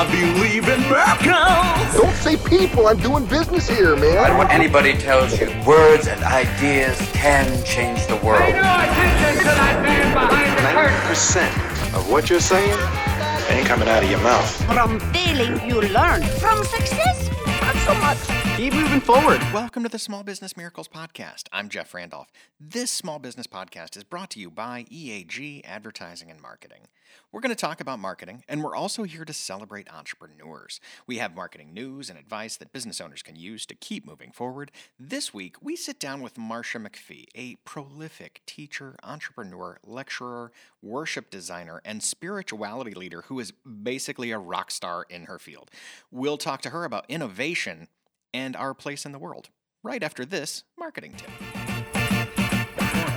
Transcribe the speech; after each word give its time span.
I 0.00 0.06
believe 0.06 0.66
in 0.66 0.80
miracles. 0.88 1.92
Don't 1.92 2.16
say 2.16 2.38
people. 2.48 2.86
I'm 2.86 2.96
doing 3.00 3.26
business 3.26 3.68
here, 3.68 3.94
man. 3.96 4.16
I 4.16 4.28
don't 4.28 4.38
want 4.38 4.50
anybody 4.50 4.94
tells 4.94 5.38
you 5.38 5.48
words 5.66 6.06
and 6.06 6.24
ideas 6.24 6.98
can 7.12 7.44
change 7.64 8.06
the 8.06 8.16
world. 8.24 8.40
Pay 8.40 8.52
no 8.52 8.60
attention 8.60 9.38
to 9.40 9.44
that 9.44 9.82
man 9.84 10.14
behind 10.14 10.56
the 10.56 10.72
curtain. 10.72 11.06
percent 11.06 11.54
of 11.94 12.10
what 12.10 12.30
you're 12.30 12.40
saying 12.40 12.78
ain't 13.50 13.66
coming 13.66 13.90
out 13.90 14.02
of 14.02 14.10
your 14.10 14.20
mouth. 14.20 14.50
From 14.72 15.00
failing, 15.12 15.68
you 15.68 15.82
learn. 15.82 16.22
From 16.22 16.64
success, 16.64 17.28
not 17.60 17.76
so 17.84 17.94
much. 17.96 18.56
Keep 18.56 18.72
moving 18.72 19.02
forward. 19.02 19.42
Welcome 19.52 19.82
to 19.82 19.90
the 19.90 19.98
Small 19.98 20.22
Business 20.22 20.56
Miracles 20.56 20.88
Podcast. 20.88 21.48
I'm 21.52 21.68
Jeff 21.68 21.92
Randolph. 21.92 22.32
This 22.58 22.90
small 22.90 23.18
business 23.18 23.46
podcast 23.46 23.98
is 23.98 24.04
brought 24.04 24.30
to 24.30 24.40
you 24.40 24.50
by 24.50 24.86
EAG 24.90 25.60
Advertising 25.66 26.30
and 26.30 26.40
Marketing. 26.40 26.88
We're 27.32 27.40
going 27.40 27.54
to 27.54 27.56
talk 27.56 27.80
about 27.80 27.98
marketing, 27.98 28.44
and 28.48 28.62
we're 28.62 28.74
also 28.74 29.04
here 29.04 29.24
to 29.24 29.32
celebrate 29.32 29.92
entrepreneurs. 29.92 30.80
We 31.06 31.18
have 31.18 31.34
marketing 31.34 31.72
news 31.72 32.10
and 32.10 32.18
advice 32.18 32.56
that 32.56 32.72
business 32.72 33.00
owners 33.00 33.22
can 33.22 33.36
use 33.36 33.66
to 33.66 33.74
keep 33.74 34.06
moving 34.06 34.32
forward. 34.32 34.72
This 34.98 35.32
week, 35.32 35.56
we 35.62 35.76
sit 35.76 36.00
down 36.00 36.22
with 36.22 36.38
Marcia 36.38 36.78
McFee, 36.78 37.26
a 37.34 37.56
prolific 37.64 38.42
teacher, 38.46 38.96
entrepreneur, 39.02 39.78
lecturer, 39.84 40.52
worship 40.82 41.30
designer, 41.30 41.80
and 41.84 42.02
spirituality 42.02 42.94
leader 42.94 43.22
who 43.22 43.38
is 43.40 43.52
basically 43.52 44.30
a 44.30 44.38
rock 44.38 44.70
star 44.70 45.06
in 45.08 45.24
her 45.24 45.38
field. 45.38 45.70
We'll 46.10 46.38
talk 46.38 46.62
to 46.62 46.70
her 46.70 46.84
about 46.84 47.06
innovation 47.08 47.88
and 48.34 48.56
our 48.56 48.74
place 48.74 49.04
in 49.04 49.12
the 49.12 49.18
world 49.18 49.48
right 49.82 50.02
after 50.02 50.24
this 50.24 50.64
marketing 50.78 51.14
tip. 51.16 51.30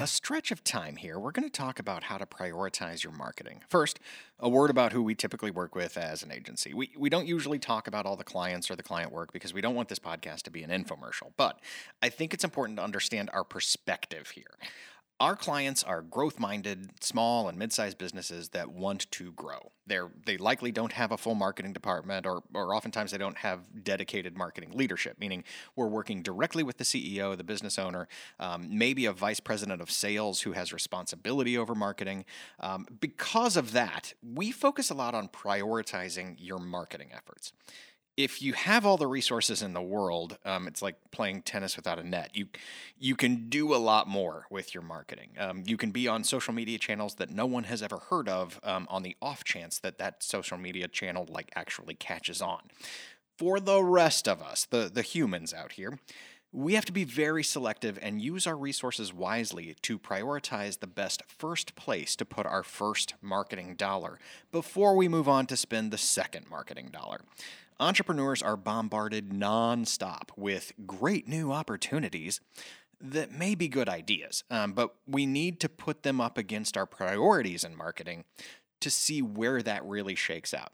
A 0.03 0.07
stretch 0.07 0.52
of 0.52 0.66
time 0.66 0.98
here, 0.98 1.17
we're 1.17 1.31
going 1.31 1.49
to 1.49 1.49
talk 1.49 1.80
about 1.80 2.03
how 2.03 2.17
to 2.17 2.25
prioritize 2.25 3.05
your 3.05 3.13
marketing. 3.13 3.62
First, 3.70 4.02
a 4.38 4.49
word 4.49 4.70
about 4.70 4.91
who 4.91 5.02
we 5.02 5.16
typically 5.16 5.49
work 5.49 5.76
with 5.76 5.98
as 5.98 6.23
an 6.23 6.29
agency. 6.29 6.73
We, 6.73 6.91
we 6.98 7.09
don't 7.09 7.26
usually 7.26 7.57
talk 7.57 7.88
about 7.88 8.05
all 8.05 8.17
the 8.17 8.26
clients 8.26 8.70
or 8.70 8.76
the 8.76 8.84
client 8.84 9.13
work 9.13 9.31
because 9.31 9.53
we 9.53 9.62
don't 9.62 9.76
want 9.76 9.88
this 9.88 9.99
podcast 9.99 10.41
to 10.41 10.52
be 10.52 10.62
an 10.62 10.71
infomercial, 10.71 11.31
but 11.37 11.62
I 12.01 12.09
think 12.09 12.34
it's 12.34 12.43
important 12.43 12.79
to 12.79 12.84
understand 12.84 13.29
our 13.31 13.46
perspective 13.46 14.31
here. 14.31 14.57
Our 15.19 15.35
clients 15.35 15.83
are 15.83 16.01
growth 16.01 16.39
minded, 16.39 16.91
small 17.01 17.47
and 17.47 17.57
mid 17.57 17.71
sized 17.71 17.97
businesses 17.97 18.49
that 18.49 18.69
want 18.69 19.09
to 19.11 19.31
grow. 19.31 19.71
They're, 19.85 20.09
they 20.25 20.37
likely 20.37 20.71
don't 20.71 20.91
have 20.91 21.11
a 21.11 21.17
full 21.17 21.35
marketing 21.35 21.71
department, 21.71 22.25
or, 22.25 22.41
or 22.53 22.75
oftentimes 22.75 23.11
they 23.11 23.17
don't 23.17 23.37
have 23.37 23.84
dedicated 23.84 24.37
marketing 24.37 24.71
leadership, 24.73 25.17
meaning 25.19 25.43
we're 25.75 25.87
working 25.87 26.23
directly 26.23 26.63
with 26.63 26.77
the 26.77 26.84
CEO, 26.84 27.37
the 27.37 27.43
business 27.43 27.77
owner, 27.77 28.07
um, 28.39 28.67
maybe 28.69 29.05
a 29.05 29.13
vice 29.13 29.39
president 29.39 29.81
of 29.81 29.91
sales 29.91 30.41
who 30.41 30.53
has 30.53 30.73
responsibility 30.73 31.57
over 31.57 31.75
marketing. 31.75 32.25
Um, 32.59 32.87
because 32.99 33.55
of 33.55 33.71
that, 33.73 34.13
we 34.21 34.51
focus 34.51 34.89
a 34.89 34.93
lot 34.93 35.13
on 35.15 35.27
prioritizing 35.27 36.35
your 36.39 36.59
marketing 36.59 37.09
efforts 37.13 37.53
if 38.15 38.41
you 38.41 38.53
have 38.53 38.85
all 38.85 38.97
the 38.97 39.07
resources 39.07 39.61
in 39.61 39.73
the 39.73 39.81
world, 39.81 40.37
um, 40.45 40.67
it's 40.67 40.81
like 40.81 40.95
playing 41.11 41.41
tennis 41.41 41.75
without 41.75 41.97
a 41.97 42.03
net. 42.03 42.31
You 42.33 42.47
you 42.99 43.15
can 43.15 43.49
do 43.49 43.73
a 43.73 43.77
lot 43.77 44.07
more 44.07 44.45
with 44.49 44.73
your 44.73 44.83
marketing. 44.83 45.29
Um, 45.39 45.63
you 45.65 45.77
can 45.77 45.91
be 45.91 46.07
on 46.07 46.23
social 46.23 46.53
media 46.53 46.77
channels 46.77 47.15
that 47.15 47.31
no 47.31 47.45
one 47.45 47.63
has 47.65 47.81
ever 47.81 47.97
heard 47.97 48.29
of, 48.29 48.59
um, 48.63 48.87
on 48.89 49.03
the 49.03 49.15
off 49.21 49.43
chance 49.43 49.79
that 49.79 49.97
that 49.97 50.21
social 50.21 50.57
media 50.57 50.87
channel 50.87 51.25
like 51.29 51.51
actually 51.55 51.95
catches 51.95 52.41
on. 52.41 52.61
For 53.37 53.59
the 53.59 53.84
rest 53.84 54.27
of 54.27 54.41
us, 54.41 54.65
the 54.65 54.91
the 54.93 55.01
humans 55.01 55.53
out 55.53 55.73
here. 55.73 55.99
We 56.55 56.75
have 56.75 56.85
to 56.85 56.91
be 56.91 57.03
very 57.03 57.43
selective 57.43 57.97
and 57.99 58.21
use 58.21 58.45
our 58.45 58.55
resources 58.55 59.11
wisely 59.11 59.75
to 59.81 59.97
prioritize 59.97 60.79
the 60.79 60.85
best 60.85 61.23
first 61.27 61.75
place 61.75 62.15
to 62.17 62.25
put 62.25 62.45
our 62.45 62.61
first 62.61 63.15
marketing 63.23 63.73
dollar 63.73 64.19
before 64.51 64.95
we 64.95 65.07
move 65.07 65.28
on 65.28 65.47
to 65.47 65.57
spend 65.57 65.89
the 65.89 65.97
second 65.97 66.47
marketing 66.51 66.89
dollar 66.94 67.22
entrepreneurs 67.79 68.41
are 68.41 68.57
bombarded 68.57 69.29
nonstop 69.29 70.29
with 70.35 70.74
great 70.85 71.28
new 71.28 71.52
opportunities 71.52 72.40
that 73.02 73.31
may 73.31 73.53
be 73.53 73.68
good 73.68 73.90
ideas, 73.90 74.44
um, 74.50 74.72
but 74.72 74.96
we 75.06 75.25
need 75.25 75.59
to 75.59 75.68
put 75.70 76.03
them 76.03 76.22
up 76.22 76.38
against 76.38 76.78
our 76.78 76.86
priorities 76.86 77.64
in 77.64 77.75
marketing 77.75 78.24
to 78.80 78.90
see 78.90 79.22
where 79.22 79.62
that 79.62 79.84
really 79.86 80.14
shakes 80.16 80.53
out. 80.53 80.74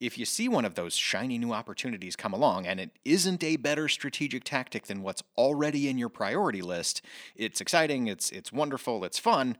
If 0.00 0.16
you 0.16 0.24
see 0.24 0.48
one 0.48 0.64
of 0.64 0.74
those 0.74 0.94
shiny 0.94 1.36
new 1.36 1.52
opportunities 1.52 2.16
come 2.16 2.32
along 2.32 2.66
and 2.66 2.80
it 2.80 2.90
isn't 3.04 3.44
a 3.44 3.56
better 3.56 3.86
strategic 3.86 4.44
tactic 4.44 4.86
than 4.86 5.02
what's 5.02 5.22
already 5.36 5.88
in 5.88 5.98
your 5.98 6.08
priority 6.08 6.62
list, 6.62 7.02
it's 7.36 7.60
exciting, 7.60 8.06
it's 8.06 8.30
it's 8.30 8.50
wonderful, 8.50 9.04
it's 9.04 9.18
fun, 9.18 9.56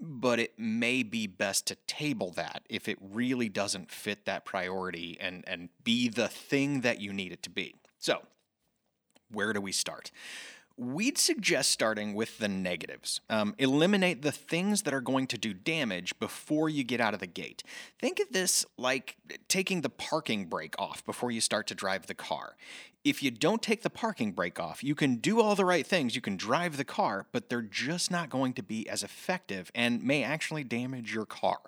but 0.00 0.38
it 0.38 0.58
may 0.58 1.02
be 1.02 1.26
best 1.26 1.66
to 1.66 1.76
table 1.86 2.30
that 2.32 2.62
if 2.68 2.88
it 2.88 2.98
really 3.00 3.48
doesn't 3.48 3.90
fit 3.90 4.24
that 4.24 4.44
priority 4.44 5.16
and, 5.20 5.44
and 5.46 5.68
be 5.82 6.08
the 6.08 6.28
thing 6.28 6.80
that 6.82 7.00
you 7.00 7.12
need 7.12 7.32
it 7.32 7.42
to 7.42 7.50
be. 7.50 7.74
So, 7.98 8.22
where 9.30 9.52
do 9.52 9.60
we 9.60 9.72
start? 9.72 10.10
We'd 10.76 11.18
suggest 11.18 11.70
starting 11.70 12.14
with 12.14 12.38
the 12.38 12.48
negatives. 12.48 13.20
Um, 13.30 13.54
eliminate 13.58 14.22
the 14.22 14.32
things 14.32 14.82
that 14.82 14.92
are 14.92 15.00
going 15.00 15.28
to 15.28 15.38
do 15.38 15.54
damage 15.54 16.18
before 16.18 16.68
you 16.68 16.82
get 16.82 17.00
out 17.00 17.14
of 17.14 17.20
the 17.20 17.28
gate. 17.28 17.62
Think 18.00 18.18
of 18.18 18.30
this 18.30 18.66
like 18.76 19.16
taking 19.46 19.82
the 19.82 19.88
parking 19.88 20.46
brake 20.46 20.74
off 20.76 21.04
before 21.04 21.30
you 21.30 21.40
start 21.40 21.68
to 21.68 21.76
drive 21.76 22.08
the 22.08 22.14
car. 22.14 22.56
If 23.04 23.22
you 23.22 23.30
don't 23.30 23.62
take 23.62 23.82
the 23.82 23.90
parking 23.90 24.32
brake 24.32 24.58
off, 24.58 24.82
you 24.82 24.94
can 24.94 25.16
do 25.16 25.40
all 25.40 25.54
the 25.54 25.64
right 25.64 25.86
things, 25.86 26.16
you 26.16 26.22
can 26.22 26.36
drive 26.36 26.76
the 26.76 26.84
car, 26.84 27.26
but 27.30 27.50
they're 27.50 27.62
just 27.62 28.10
not 28.10 28.30
going 28.30 28.54
to 28.54 28.62
be 28.62 28.88
as 28.88 29.02
effective 29.02 29.70
and 29.74 30.02
may 30.02 30.24
actually 30.24 30.64
damage 30.64 31.14
your 31.14 31.26
car. 31.26 31.58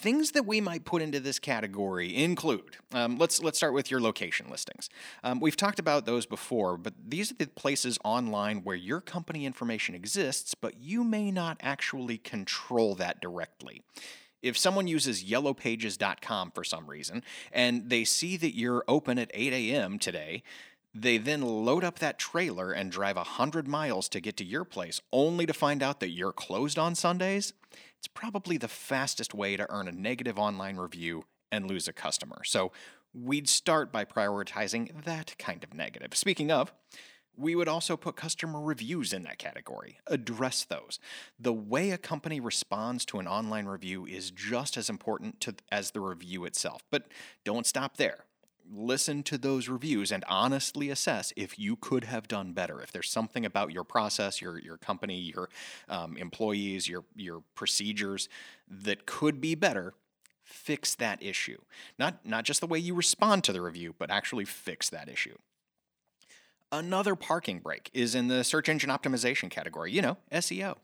Things 0.00 0.30
that 0.30 0.46
we 0.46 0.60
might 0.60 0.84
put 0.84 1.02
into 1.02 1.18
this 1.18 1.40
category 1.40 2.14
include 2.14 2.76
um, 2.92 3.18
let's 3.18 3.42
let's 3.42 3.58
start 3.58 3.74
with 3.74 3.90
your 3.90 4.00
location 4.00 4.48
listings. 4.48 4.88
Um, 5.24 5.40
we've 5.40 5.56
talked 5.56 5.80
about 5.80 6.06
those 6.06 6.24
before, 6.24 6.76
but 6.76 6.94
these 7.04 7.32
are 7.32 7.34
the 7.34 7.48
places 7.48 7.98
online 8.04 8.58
where 8.62 8.76
your 8.76 9.00
company 9.00 9.44
information 9.44 9.96
exists, 9.96 10.54
but 10.54 10.80
you 10.80 11.02
may 11.02 11.32
not 11.32 11.56
actually 11.60 12.16
control 12.16 12.94
that 12.94 13.20
directly. 13.20 13.82
If 14.40 14.56
someone 14.56 14.86
uses 14.86 15.24
yellowpages.com 15.24 16.52
for 16.52 16.62
some 16.62 16.86
reason 16.86 17.24
and 17.50 17.90
they 17.90 18.04
see 18.04 18.36
that 18.36 18.56
you're 18.56 18.84
open 18.86 19.18
at 19.18 19.32
8 19.34 19.52
a.m. 19.52 19.98
today, 19.98 20.44
they 20.94 21.18
then 21.18 21.42
load 21.42 21.82
up 21.82 21.98
that 21.98 22.20
trailer 22.20 22.70
and 22.70 22.92
drive 22.92 23.16
100 23.16 23.66
miles 23.66 24.08
to 24.10 24.20
get 24.20 24.36
to 24.36 24.44
your 24.44 24.64
place 24.64 25.00
only 25.12 25.44
to 25.44 25.52
find 25.52 25.82
out 25.82 25.98
that 25.98 26.10
you're 26.10 26.32
closed 26.32 26.78
on 26.78 26.94
Sundays 26.94 27.52
it's 27.98 28.08
probably 28.08 28.56
the 28.56 28.68
fastest 28.68 29.34
way 29.34 29.56
to 29.56 29.66
earn 29.70 29.88
a 29.88 29.92
negative 29.92 30.38
online 30.38 30.76
review 30.76 31.24
and 31.50 31.66
lose 31.66 31.88
a 31.88 31.92
customer. 31.92 32.42
So 32.44 32.72
we'd 33.12 33.48
start 33.48 33.90
by 33.90 34.04
prioritizing 34.04 35.04
that 35.04 35.36
kind 35.38 35.64
of 35.64 35.74
negative. 35.74 36.14
Speaking 36.14 36.50
of, 36.50 36.72
we 37.36 37.54
would 37.54 37.68
also 37.68 37.96
put 37.96 38.16
customer 38.16 38.60
reviews 38.60 39.12
in 39.12 39.22
that 39.22 39.38
category. 39.38 39.98
Address 40.08 40.64
those. 40.64 40.98
The 41.38 41.52
way 41.52 41.90
a 41.90 41.98
company 41.98 42.40
responds 42.40 43.04
to 43.06 43.18
an 43.18 43.28
online 43.28 43.66
review 43.66 44.06
is 44.06 44.30
just 44.30 44.76
as 44.76 44.90
important 44.90 45.40
to, 45.42 45.54
as 45.70 45.92
the 45.92 46.00
review 46.00 46.44
itself. 46.44 46.82
But 46.90 47.08
don't 47.44 47.66
stop 47.66 47.96
there 47.96 48.24
listen 48.72 49.22
to 49.24 49.38
those 49.38 49.68
reviews 49.68 50.12
and 50.12 50.24
honestly 50.28 50.90
assess 50.90 51.32
if 51.36 51.58
you 51.58 51.76
could 51.76 52.04
have 52.04 52.28
done 52.28 52.52
better. 52.52 52.80
If 52.80 52.92
there's 52.92 53.10
something 53.10 53.44
about 53.44 53.72
your 53.72 53.84
process, 53.84 54.40
your 54.40 54.58
your 54.58 54.76
company, 54.76 55.18
your 55.18 55.48
um, 55.88 56.16
employees, 56.16 56.88
your 56.88 57.04
your 57.14 57.42
procedures 57.54 58.28
that 58.68 59.06
could 59.06 59.40
be 59.40 59.54
better, 59.54 59.94
fix 60.44 60.94
that 60.96 61.22
issue. 61.22 61.58
Not 61.98 62.24
not 62.24 62.44
just 62.44 62.60
the 62.60 62.66
way 62.66 62.78
you 62.78 62.94
respond 62.94 63.44
to 63.44 63.52
the 63.52 63.60
review, 63.60 63.94
but 63.98 64.10
actually 64.10 64.44
fix 64.44 64.88
that 64.90 65.08
issue. 65.08 65.36
Another 66.70 67.14
parking 67.14 67.60
brake 67.60 67.90
is 67.94 68.14
in 68.14 68.28
the 68.28 68.44
search 68.44 68.68
engine 68.68 68.90
optimization 68.90 69.50
category. 69.50 69.90
You 69.90 70.02
know, 70.02 70.16
SEO 70.32 70.76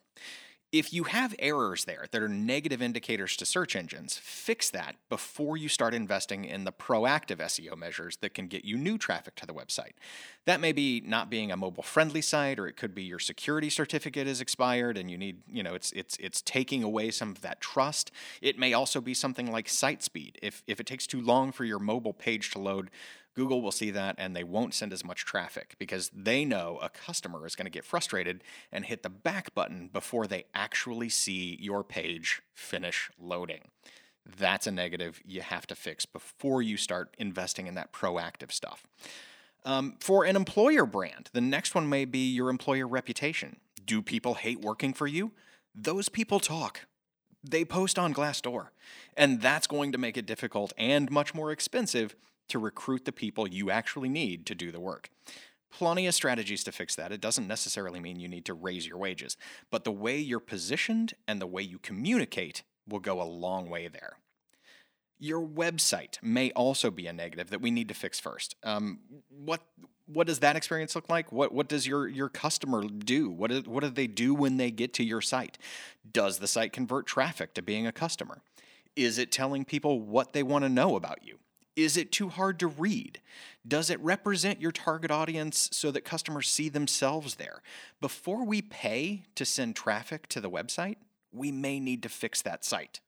if 0.74 0.92
you 0.92 1.04
have 1.04 1.36
errors 1.38 1.84
there 1.84 2.06
that 2.10 2.20
are 2.20 2.28
negative 2.28 2.82
indicators 2.82 3.36
to 3.36 3.46
search 3.46 3.76
engines, 3.76 4.18
fix 4.20 4.70
that 4.70 4.96
before 5.08 5.56
you 5.56 5.68
start 5.68 5.94
investing 5.94 6.44
in 6.44 6.64
the 6.64 6.72
proactive 6.72 7.36
SEO 7.36 7.78
measures 7.78 8.16
that 8.16 8.34
can 8.34 8.48
get 8.48 8.64
you 8.64 8.76
new 8.76 8.98
traffic 8.98 9.36
to 9.36 9.46
the 9.46 9.54
website. 9.54 9.92
That 10.46 10.60
may 10.60 10.72
be 10.72 11.00
not 11.06 11.30
being 11.30 11.52
a 11.52 11.56
mobile 11.56 11.84
friendly 11.84 12.20
site 12.20 12.58
or 12.58 12.66
it 12.66 12.76
could 12.76 12.92
be 12.92 13.04
your 13.04 13.20
security 13.20 13.70
certificate 13.70 14.26
is 14.26 14.40
expired 14.40 14.98
and 14.98 15.08
you 15.08 15.16
need, 15.16 15.42
you 15.48 15.62
know, 15.62 15.74
it's 15.74 15.92
it's 15.92 16.16
it's 16.16 16.42
taking 16.42 16.82
away 16.82 17.12
some 17.12 17.30
of 17.30 17.40
that 17.42 17.60
trust. 17.60 18.10
It 18.42 18.58
may 18.58 18.72
also 18.72 19.00
be 19.00 19.14
something 19.14 19.52
like 19.52 19.68
site 19.68 20.02
speed. 20.02 20.40
If 20.42 20.64
if 20.66 20.80
it 20.80 20.86
takes 20.86 21.06
too 21.06 21.20
long 21.20 21.52
for 21.52 21.64
your 21.64 21.78
mobile 21.78 22.12
page 22.12 22.50
to 22.50 22.58
load, 22.58 22.90
Google 23.34 23.62
will 23.62 23.72
see 23.72 23.90
that 23.90 24.14
and 24.18 24.34
they 24.34 24.44
won't 24.44 24.74
send 24.74 24.92
as 24.92 25.04
much 25.04 25.24
traffic 25.24 25.74
because 25.78 26.10
they 26.14 26.44
know 26.44 26.78
a 26.80 26.88
customer 26.88 27.46
is 27.46 27.56
going 27.56 27.66
to 27.66 27.70
get 27.70 27.84
frustrated 27.84 28.44
and 28.70 28.84
hit 28.84 29.02
the 29.02 29.10
back 29.10 29.54
button 29.54 29.90
before 29.92 30.26
they 30.26 30.44
actually 30.54 31.08
see 31.08 31.58
your 31.60 31.82
page 31.82 32.42
finish 32.54 33.10
loading. 33.18 33.70
That's 34.24 34.66
a 34.66 34.70
negative 34.70 35.20
you 35.24 35.42
have 35.42 35.66
to 35.66 35.74
fix 35.74 36.06
before 36.06 36.62
you 36.62 36.76
start 36.76 37.14
investing 37.18 37.66
in 37.66 37.74
that 37.74 37.92
proactive 37.92 38.52
stuff. 38.52 38.86
Um, 39.64 39.96
for 40.00 40.24
an 40.24 40.36
employer 40.36 40.86
brand, 40.86 41.30
the 41.32 41.40
next 41.40 41.74
one 41.74 41.88
may 41.88 42.04
be 42.04 42.32
your 42.32 42.50
employer 42.50 42.86
reputation. 42.86 43.56
Do 43.84 44.00
people 44.00 44.34
hate 44.34 44.60
working 44.60 44.92
for 44.92 45.06
you? 45.06 45.32
Those 45.74 46.08
people 46.08 46.40
talk 46.40 46.86
They 47.46 47.64
post 47.64 47.98
on 47.98 48.14
Glassdoor, 48.14 48.68
and 49.18 49.42
that's 49.42 49.66
going 49.66 49.92
to 49.92 49.98
make 49.98 50.16
it 50.16 50.24
difficult 50.24 50.72
and 50.78 51.10
much 51.10 51.34
more 51.34 51.50
expensive 51.50 52.16
to 52.48 52.58
recruit 52.58 53.04
the 53.04 53.12
people 53.12 53.46
you 53.46 53.70
actually 53.70 54.08
need 54.08 54.46
to 54.46 54.54
do 54.54 54.70
the 54.70 54.80
work. 54.80 55.10
Plenty 55.70 56.06
of 56.06 56.14
strategies 56.14 56.62
to 56.64 56.72
fix 56.72 56.94
that. 56.94 57.10
It 57.10 57.20
doesn't 57.20 57.48
necessarily 57.48 57.98
mean 57.98 58.20
you 58.20 58.28
need 58.28 58.44
to 58.44 58.54
raise 58.54 58.86
your 58.86 58.98
wages, 58.98 59.36
but 59.70 59.84
the 59.84 59.92
way 59.92 60.18
you're 60.18 60.38
positioned 60.38 61.14
and 61.26 61.40
the 61.40 61.46
way 61.46 61.62
you 61.62 61.78
communicate 61.78 62.62
will 62.88 63.00
go 63.00 63.20
a 63.20 63.24
long 63.24 63.68
way 63.68 63.88
there. 63.88 64.18
Your 65.18 65.44
website 65.44 66.22
may 66.22 66.52
also 66.52 66.90
be 66.90 67.06
a 67.06 67.12
negative 67.12 67.50
that 67.50 67.60
we 67.60 67.70
need 67.70 67.88
to 67.88 67.94
fix 67.94 68.20
first. 68.20 68.54
Um, 68.62 69.00
what 69.28 69.62
what 70.06 70.26
does 70.26 70.40
that 70.40 70.54
experience 70.54 70.94
look 70.94 71.08
like? 71.08 71.32
What 71.32 71.52
what 71.52 71.68
does 71.68 71.86
your 71.86 72.06
your 72.06 72.28
customer 72.28 72.84
do? 72.84 73.30
What 73.30 73.50
do, 73.50 73.62
what 73.66 73.82
do 73.82 73.90
they 73.90 74.06
do 74.06 74.34
when 74.34 74.58
they 74.58 74.70
get 74.70 74.92
to 74.94 75.04
your 75.04 75.20
site? 75.20 75.56
Does 76.10 76.38
the 76.38 76.46
site 76.46 76.72
convert 76.72 77.06
traffic 77.06 77.54
to 77.54 77.62
being 77.62 77.86
a 77.86 77.92
customer? 77.92 78.42
Is 78.96 79.18
it 79.18 79.32
telling 79.32 79.64
people 79.64 80.00
what 80.00 80.34
they 80.34 80.42
want 80.42 80.64
to 80.64 80.68
know 80.68 80.94
about 80.94 81.24
you? 81.24 81.38
Is 81.76 81.96
it 81.96 82.12
too 82.12 82.28
hard 82.28 82.58
to 82.60 82.66
read? 82.66 83.20
Does 83.66 83.90
it 83.90 83.98
represent 84.00 84.60
your 84.60 84.72
target 84.72 85.10
audience 85.10 85.68
so 85.72 85.90
that 85.90 86.04
customers 86.04 86.48
see 86.48 86.68
themselves 86.68 87.34
there? 87.36 87.62
Before 88.00 88.44
we 88.44 88.62
pay 88.62 89.24
to 89.34 89.44
send 89.44 89.74
traffic 89.74 90.28
to 90.28 90.40
the 90.40 90.50
website, 90.50 90.96
we 91.32 91.50
may 91.50 91.80
need 91.80 92.02
to 92.04 92.08
fix 92.08 92.42
that 92.42 92.64
site. 92.64 93.00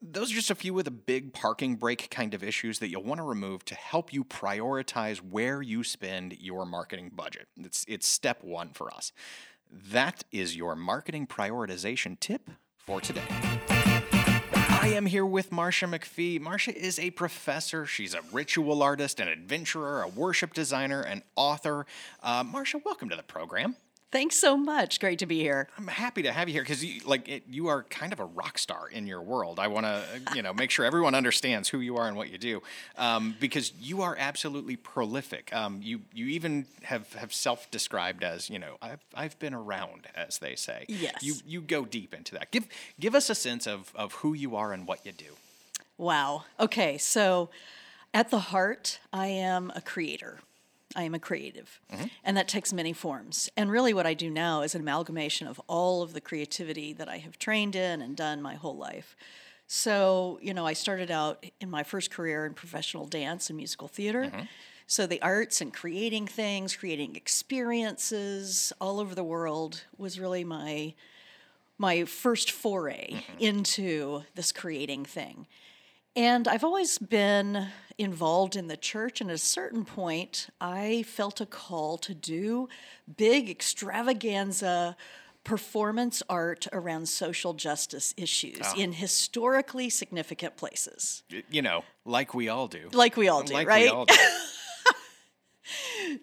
Those 0.00 0.30
are 0.30 0.36
just 0.36 0.50
a 0.50 0.54
few 0.54 0.78
of 0.78 0.84
the 0.84 0.90
big 0.92 1.32
parking 1.32 1.74
brake 1.74 2.08
kind 2.10 2.32
of 2.32 2.44
issues 2.44 2.78
that 2.78 2.88
you'll 2.88 3.02
want 3.02 3.18
to 3.18 3.24
remove 3.24 3.64
to 3.66 3.74
help 3.74 4.12
you 4.12 4.24
prioritize 4.24 5.18
where 5.18 5.60
you 5.60 5.82
spend 5.82 6.36
your 6.40 6.64
marketing 6.64 7.10
budget. 7.14 7.48
It's, 7.56 7.84
it's 7.88 8.06
step 8.06 8.42
one 8.44 8.70
for 8.70 8.92
us. 8.94 9.12
That 9.70 10.24
is 10.32 10.56
your 10.56 10.76
marketing 10.76 11.26
prioritization 11.26 12.18
tip 12.18 12.48
for 12.78 13.00
today. 13.00 13.77
I 14.88 14.92
am 14.92 15.04
here 15.04 15.26
with 15.26 15.52
Marcia 15.52 15.84
McFee. 15.84 16.40
Marcia 16.40 16.74
is 16.74 16.98
a 16.98 17.10
professor. 17.10 17.84
She's 17.84 18.14
a 18.14 18.22
ritual 18.32 18.82
artist, 18.82 19.20
an 19.20 19.28
adventurer, 19.28 20.00
a 20.00 20.08
worship 20.08 20.54
designer, 20.54 21.02
an 21.02 21.22
author. 21.36 21.84
Uh, 22.22 22.42
Marcia, 22.42 22.80
welcome 22.82 23.10
to 23.10 23.16
the 23.16 23.22
program. 23.22 23.76
Thanks 24.10 24.36
so 24.36 24.56
much. 24.56 25.00
Great 25.00 25.18
to 25.18 25.26
be 25.26 25.40
here. 25.40 25.68
I'm 25.76 25.86
happy 25.86 26.22
to 26.22 26.32
have 26.32 26.48
you 26.48 26.54
here 26.54 26.62
because 26.62 26.82
you 26.82 27.02
like 27.04 27.28
it, 27.28 27.42
you 27.48 27.68
are 27.68 27.82
kind 27.84 28.12
of 28.12 28.20
a 28.20 28.24
rock 28.24 28.56
star 28.56 28.88
in 28.88 29.06
your 29.06 29.20
world. 29.20 29.58
I 29.60 29.66
want 29.66 29.84
to 29.84 30.02
you 30.34 30.40
know 30.40 30.54
make 30.54 30.70
sure 30.70 30.86
everyone 30.86 31.14
understands 31.14 31.68
who 31.68 31.80
you 31.80 31.98
are 31.98 32.08
and 32.08 32.16
what 32.16 32.30
you 32.30 32.38
do 32.38 32.62
um, 32.96 33.36
because 33.38 33.72
you 33.78 34.00
are 34.00 34.16
absolutely 34.18 34.76
prolific. 34.76 35.54
Um, 35.54 35.80
you 35.82 36.00
you 36.14 36.26
even 36.28 36.64
have 36.84 37.12
have 37.12 37.34
self 37.34 37.70
described 37.70 38.24
as 38.24 38.48
you 38.48 38.58
know 38.58 38.76
I've 38.80 39.04
I've 39.14 39.38
been 39.38 39.52
around 39.52 40.06
as 40.14 40.38
they 40.38 40.54
say. 40.54 40.86
Yes. 40.88 41.22
You 41.22 41.34
you 41.46 41.60
go 41.60 41.84
deep 41.84 42.14
into 42.14 42.32
that. 42.34 42.50
Give 42.50 42.66
give 42.98 43.14
us 43.14 43.28
a 43.28 43.34
sense 43.34 43.66
of 43.66 43.92
of 43.94 44.14
who 44.14 44.32
you 44.32 44.56
are 44.56 44.72
and 44.72 44.86
what 44.86 45.04
you 45.04 45.12
do. 45.12 45.36
Wow. 45.98 46.44
Okay, 46.58 46.96
so 46.96 47.50
at 48.14 48.30
the 48.30 48.38
heart, 48.38 49.00
I 49.12 49.26
am 49.26 49.70
a 49.74 49.82
creator. 49.82 50.38
I 50.98 51.04
am 51.04 51.14
a 51.14 51.20
creative. 51.20 51.80
Mm-hmm. 51.92 52.06
And 52.24 52.36
that 52.36 52.48
takes 52.48 52.72
many 52.72 52.92
forms. 52.92 53.48
And 53.56 53.70
really, 53.70 53.94
what 53.94 54.04
I 54.04 54.14
do 54.14 54.28
now 54.28 54.62
is 54.62 54.74
an 54.74 54.80
amalgamation 54.80 55.46
of 55.46 55.60
all 55.68 56.02
of 56.02 56.12
the 56.12 56.20
creativity 56.20 56.92
that 56.94 57.08
I 57.08 57.18
have 57.18 57.38
trained 57.38 57.76
in 57.76 58.02
and 58.02 58.16
done 58.16 58.42
my 58.42 58.56
whole 58.56 58.76
life. 58.76 59.14
So, 59.68 60.40
you 60.42 60.52
know, 60.52 60.66
I 60.66 60.72
started 60.72 61.12
out 61.12 61.46
in 61.60 61.70
my 61.70 61.84
first 61.84 62.10
career 62.10 62.44
in 62.46 62.54
professional 62.54 63.06
dance 63.06 63.48
and 63.48 63.56
musical 63.56 63.86
theater. 63.86 64.24
Mm-hmm. 64.24 64.40
So, 64.88 65.06
the 65.06 65.22
arts 65.22 65.60
and 65.60 65.72
creating 65.72 66.26
things, 66.26 66.74
creating 66.74 67.14
experiences 67.14 68.72
all 68.80 68.98
over 68.98 69.14
the 69.14 69.22
world 69.22 69.84
was 69.96 70.18
really 70.18 70.42
my 70.42 70.94
my 71.80 72.06
first 72.06 72.50
foray 72.50 73.10
mm-hmm. 73.12 73.38
into 73.38 74.22
this 74.34 74.50
creating 74.50 75.04
thing. 75.04 75.46
And 76.16 76.48
I've 76.48 76.64
always 76.64 76.98
been 76.98 77.68
involved 77.98 78.56
in 78.56 78.68
the 78.68 78.76
church, 78.76 79.20
and 79.20 79.30
at 79.30 79.34
a 79.34 79.38
certain 79.38 79.84
point, 79.84 80.48
I 80.60 81.02
felt 81.02 81.40
a 81.40 81.46
call 81.46 81.98
to 81.98 82.14
do 82.14 82.68
big 83.16 83.50
extravaganza 83.50 84.96
performance 85.44 86.22
art 86.28 86.66
around 86.72 87.08
social 87.08 87.54
justice 87.54 88.12
issues 88.16 88.60
in 88.76 88.92
historically 88.92 89.88
significant 89.90 90.56
places. 90.56 91.22
You 91.50 91.62
know, 91.62 91.84
like 92.04 92.34
we 92.34 92.48
all 92.48 92.68
do. 92.68 92.88
Like 92.92 93.16
we 93.16 93.28
all 93.28 93.42
do, 93.42 93.54
Like 93.54 93.66
right? 93.68 93.88
all 93.88 94.04
do. 94.04 94.14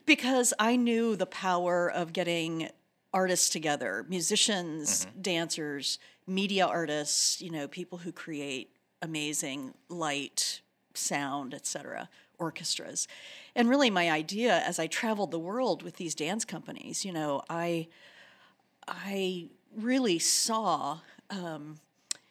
because 0.05 0.53
I 0.59 0.75
knew 0.75 1.15
the 1.15 1.25
power 1.25 1.89
of 1.91 2.13
getting 2.13 2.69
artists 3.13 3.49
together, 3.49 4.05
musicians, 4.09 5.05
Mm-hmm. 5.05 5.21
dancers, 5.21 5.99
media 6.27 6.65
artists, 6.67 7.41
you 7.41 7.49
know, 7.51 7.67
people 7.67 7.99
who 7.99 8.11
create 8.11 8.75
amazing 9.01 9.73
light, 9.89 10.61
sound, 10.97 11.53
etc., 11.53 12.09
orchestras. 12.37 13.07
And 13.55 13.69
really 13.69 13.89
my 13.89 14.09
idea 14.11 14.59
as 14.59 14.79
I 14.79 14.87
traveled 14.87 15.31
the 15.31 15.39
world 15.39 15.83
with 15.83 15.95
these 15.95 16.15
dance 16.15 16.45
companies, 16.45 17.05
you 17.05 17.11
know, 17.11 17.43
I 17.49 17.87
I 18.87 19.47
really 19.75 20.19
saw 20.19 20.99
um, 21.29 21.77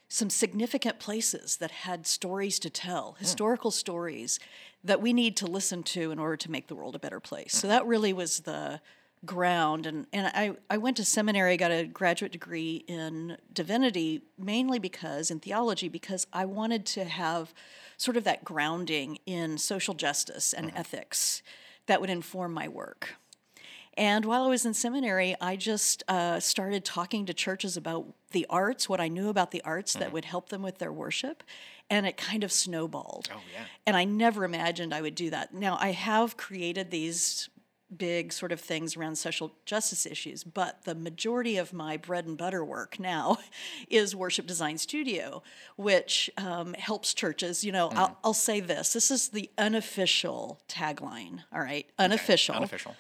some 0.09 0.31
significant 0.31 0.99
places 0.99 1.57
that 1.57 1.71
had 1.71 2.07
stories 2.07 2.59
to 2.61 2.71
tell, 2.71 3.17
historical 3.19 3.71
stories 3.71 4.39
that 4.85 5.01
we 5.01 5.13
need 5.13 5.37
to 5.39 5.47
listen 5.47 5.83
to 5.83 6.11
in 6.11 6.19
order 6.19 6.37
to 6.37 6.51
make 6.51 6.69
the 6.69 6.75
world 6.75 6.95
a 6.95 6.99
better 6.99 7.21
place. 7.21 7.53
So 7.55 7.67
that 7.69 7.87
really 7.87 8.13
was 8.13 8.41
the 8.41 8.81
ground 9.27 9.87
and, 9.87 10.07
and 10.13 10.27
I, 10.29 10.57
I 10.71 10.79
went 10.79 10.97
to 10.99 11.05
seminary, 11.05 11.57
got 11.57 11.71
a 11.71 11.85
graduate 11.85 12.33
degree 12.33 12.85
in 12.87 13.37
divinity 13.53 14.23
mainly 14.39 14.79
because 14.79 15.31
in 15.31 15.41
theology, 15.41 15.89
because 15.89 16.27
I 16.33 16.45
wanted 16.45 16.87
to 16.87 17.05
have 17.05 17.55
sort 17.97 18.17
of 18.17 18.25
that 18.25 18.45
grounding 18.45 19.19
in 19.27 19.59
social 19.59 19.95
justice 19.95 20.53
and 20.53 20.73
ethics 20.75 21.43
that 21.87 22.01
would 22.01 22.11
inform 22.11 22.53
my 22.53 22.69
work. 22.69 23.17
And 23.97 24.25
while 24.25 24.43
I 24.43 24.49
was 24.49 24.67
in 24.67 24.75
seminary, 24.75 25.37
I 25.41 25.55
just 25.55 26.03
uh, 26.09 26.41
started 26.41 26.85
talking 26.85 27.27
to 27.27 27.35
churches 27.35 27.77
about 27.77 28.07
the 28.33 28.45
arts, 28.51 28.89
what 28.89 29.01
I 29.01 29.07
knew 29.07 29.29
about 29.29 29.53
the 29.53 29.63
arts 29.63 29.93
that 29.95 30.13
would 30.13 30.25
help 30.25 30.49
them 30.49 30.63
with 30.63 30.79
their 30.79 30.93
worship. 30.93 31.45
And 31.89 32.05
it 32.07 32.17
kind 32.17 32.43
of 32.43 32.51
snowballed. 32.51 33.29
Oh, 33.33 33.41
yeah. 33.53 33.67
And 33.87 33.97
I 33.97 34.05
never 34.05 34.45
imagined 34.45 34.93
I 34.93 35.01
would 35.01 35.15
do 35.15 35.31
that. 35.31 35.55
Now, 35.55 35.79
I 35.81 35.93
have 35.93 36.37
created 36.37 36.91
these 36.91 37.49
big 37.97 38.33
sort 38.33 38.53
of 38.53 38.61
things 38.61 38.97
around 38.97 39.17
social 39.17 39.53
justice 39.65 40.07
issues, 40.07 40.45
but 40.45 40.85
the 40.85 40.95
majority 40.95 41.57
of 41.57 41.73
my 41.73 41.97
bread 41.97 42.27
and 42.27 42.37
butter 42.37 42.65
work 42.65 42.99
now 42.99 43.39
is 43.89 44.15
Worship 44.15 44.47
Design 44.47 44.79
Studio, 44.79 45.43
which 45.77 46.31
um, 46.37 46.75
helps 46.75 47.15
churches. 47.15 47.65
You 47.65 47.73
know, 47.73 47.89
I'll, 47.91 48.19
I'll 48.25 48.35
say 48.35 48.61
this 48.61 48.93
this 48.93 49.11
is 49.11 49.29
the 49.29 49.51
unofficial 49.59 50.61
tagline, 50.69 51.41
all 51.53 51.61
right? 51.61 51.87
Unofficial. 51.99 52.57
Unofficial. 52.57 52.97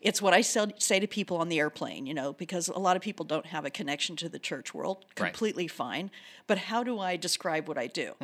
It's 0.00 0.22
what 0.22 0.32
I 0.32 0.42
sell, 0.42 0.68
say 0.78 1.00
to 1.00 1.08
people 1.08 1.38
on 1.38 1.48
the 1.48 1.58
airplane, 1.58 2.06
you 2.06 2.14
know, 2.14 2.32
because 2.32 2.68
a 2.68 2.78
lot 2.78 2.94
of 2.94 3.02
people 3.02 3.24
don't 3.24 3.46
have 3.46 3.64
a 3.64 3.70
connection 3.70 4.14
to 4.16 4.28
the 4.28 4.38
church 4.38 4.72
world. 4.72 5.04
Right. 5.18 5.32
Completely 5.32 5.66
fine. 5.66 6.12
But 6.46 6.58
how 6.58 6.84
do 6.84 7.00
I 7.00 7.16
describe 7.16 7.66
what 7.66 7.78
I 7.78 7.88
do? 7.88 8.14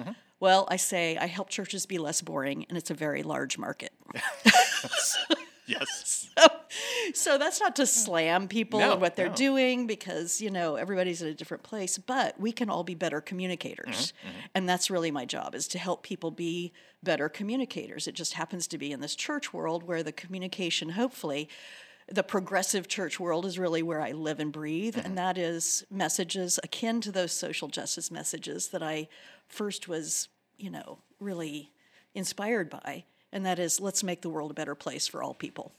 Well, 0.40 0.69
I 0.71 0.76
say 0.76 1.17
I 1.17 1.26
help 1.26 1.49
churches 1.49 1.87
be 1.87 1.99
less 1.99 2.21
boring, 2.21 2.67
and 2.69 2.76
it's 2.76 2.90
a 2.90 2.95
very 2.95 3.23
large 3.23 3.59
market. 3.59 3.93
Yes. 5.78 6.28
so 7.14 7.38
that's 7.38 7.61
not 7.61 7.75
to 7.76 7.87
slam 7.87 8.49
people 8.49 8.80
No, 8.80 8.92
and 8.92 9.00
what 9.00 9.16
they're 9.16 9.28
no. 9.28 9.35
doing 9.35 9.87
because 9.87 10.40
you 10.40 10.50
know 10.50 10.76
everybody's 10.76 11.23
in 11.23 11.28
a 11.28 11.35
different 11.35 11.62
place 11.62 11.97
but 11.97 12.38
we 12.38 12.52
can 12.52 12.68
all 12.68 12.85
be 12.85 12.94
better 12.94 13.21
communicators 13.21 14.12
Mm-hmm, 14.26 14.38
and 14.54 14.68
that's 14.68 14.90
really 14.90 15.11
my 15.11 15.25
job 15.25 15.54
is 15.54 15.66
to 15.68 15.78
help 15.78 16.02
people 16.02 16.30
be 16.30 16.73
better 17.02 17.28
communicators 17.28 18.06
it 18.06 18.14
just 18.14 18.35
happens 18.35 18.66
to 18.68 18.78
be 18.78 18.92
in 18.92 19.00
this 19.00 19.14
church 19.14 19.52
world 19.54 19.85
where 19.85 20.02
the 20.02 20.12
communication 20.12 20.90
hopefully 20.90 21.49
the 22.12 22.23
progressive 22.23 22.87
church 22.87 23.18
world 23.18 23.47
is 23.47 23.59
really 23.59 23.83
where 23.83 24.02
I 24.02 24.12
live 24.12 24.38
and 24.38 24.52
breathe, 24.52 24.94
Mm-hmm. 24.97 25.06
and 25.06 25.16
that 25.18 25.38
is 25.38 25.87
messages 25.90 26.61
akin 26.62 27.00
to 27.00 27.11
those 27.11 27.33
social 27.33 27.66
justice 27.68 28.11
messages 28.11 28.68
that 28.68 28.83
I 28.83 29.09
first 29.49 29.88
was, 29.88 30.28
you 30.59 30.68
know, 30.68 30.99
really 31.18 31.73
inspired 32.14 32.68
by, 32.68 33.04
and 33.35 33.45
that 33.45 33.59
is 33.59 33.81
let's 33.81 34.03
make 34.03 34.23
the 34.23 34.31
world 34.31 34.53
a 34.53 34.55
better 34.55 34.76
place 34.76 35.07
for 35.07 35.23
all 35.23 35.35
people. 35.35 35.73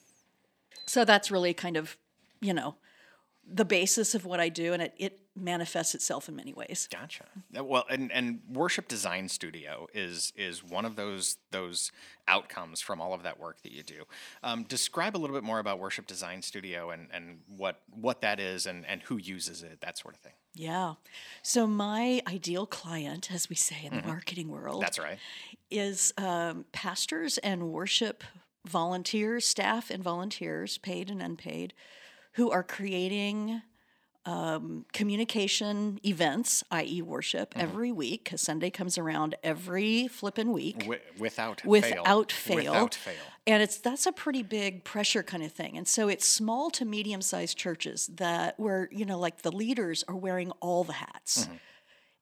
So 0.85 1.05
that's 1.05 1.31
really 1.31 1.53
kind 1.53 1.77
of, 1.77 1.97
you 2.41 2.53
know, 2.53 2.75
the 3.51 3.65
basis 3.65 4.13
of 4.13 4.25
what 4.25 4.39
I 4.39 4.50
do, 4.50 4.74
and 4.74 4.81
it, 4.81 4.93
it 4.97 5.19
manifests 5.35 5.93
itself 5.95 6.29
in 6.29 6.35
many 6.35 6.53
ways. 6.53 6.87
Gotcha. 6.91 7.25
Well, 7.53 7.85
and 7.89 8.11
and 8.11 8.39
worship 8.49 8.87
design 8.87 9.27
studio 9.27 9.87
is 9.93 10.31
is 10.35 10.63
one 10.63 10.85
of 10.85 10.95
those 10.95 11.37
those 11.51 11.91
outcomes 12.27 12.81
from 12.81 13.01
all 13.01 13.13
of 13.13 13.23
that 13.23 13.39
work 13.39 13.61
that 13.63 13.71
you 13.71 13.83
do. 13.83 14.03
Um, 14.43 14.63
describe 14.63 15.15
a 15.15 15.19
little 15.19 15.35
bit 15.35 15.43
more 15.43 15.59
about 15.59 15.79
worship 15.79 16.07
design 16.07 16.41
studio 16.41 16.89
and 16.89 17.07
and 17.11 17.39
what 17.47 17.81
what 17.89 18.21
that 18.21 18.39
is 18.39 18.65
and 18.65 18.85
and 18.85 19.01
who 19.03 19.17
uses 19.17 19.63
it, 19.63 19.81
that 19.81 19.97
sort 19.97 20.15
of 20.15 20.21
thing. 20.21 20.33
Yeah. 20.53 20.93
So 21.41 21.67
my 21.67 22.21
ideal 22.27 22.65
client, 22.65 23.29
as 23.31 23.49
we 23.49 23.55
say 23.55 23.77
in 23.83 23.95
the 23.95 24.03
marketing 24.03 24.49
world, 24.49 24.81
That's 24.81 24.97
right. 24.97 25.19
is 25.69 26.13
um, 26.17 26.65
pastors 26.71 27.37
and 27.39 27.71
worship 27.73 28.23
volunteers, 28.65 29.45
staff 29.45 29.89
and 29.89 30.01
volunteers, 30.01 30.77
paid 30.77 31.09
and 31.09 31.21
unpaid, 31.21 31.73
who 32.33 32.51
are 32.51 32.63
creating 32.63 33.61
um, 34.25 34.86
communication 34.94 36.00
events, 36.05 36.63
i.e., 36.72 37.01
worship, 37.01 37.53
every 37.55 37.91
week 37.91 38.24
because 38.24 38.41
Sunday 38.41 38.70
comes 38.70 38.98
around 38.98 39.36
every 39.44 40.08
flippin' 40.08 40.51
week 40.51 40.79
Wi- 40.79 41.01
without 41.17 41.63
without 41.65 42.32
fail. 42.32 42.58
fail. 42.58 42.74
Without 42.74 42.96
fail. 42.96 43.13
And 43.48 43.62
it's 43.62 43.77
that's 43.77 44.05
a 44.08 44.12
pretty 44.12 44.41
big 44.41 44.84
pressure 44.84 45.22
kind 45.22 45.44
of 45.44 45.51
thing. 45.51 45.77
And 45.77 45.88
so 45.88 46.08
it's 46.08 46.27
small 46.27 46.72
to 46.72 46.86
medium 46.86 47.22
sized 47.22 47.58
churches 47.58 48.08
that 48.15 48.60
where, 48.60 48.89
you 48.91 49.05
know, 49.05 49.20
like 49.20 49.44
the 49.44 49.51
leaders 49.51 50.03
are 50.08 50.15
wearing 50.15 50.51
all 50.60 50.84
the 50.84 50.94
hats. 50.94 51.46
Mm-hmm. 51.46 51.55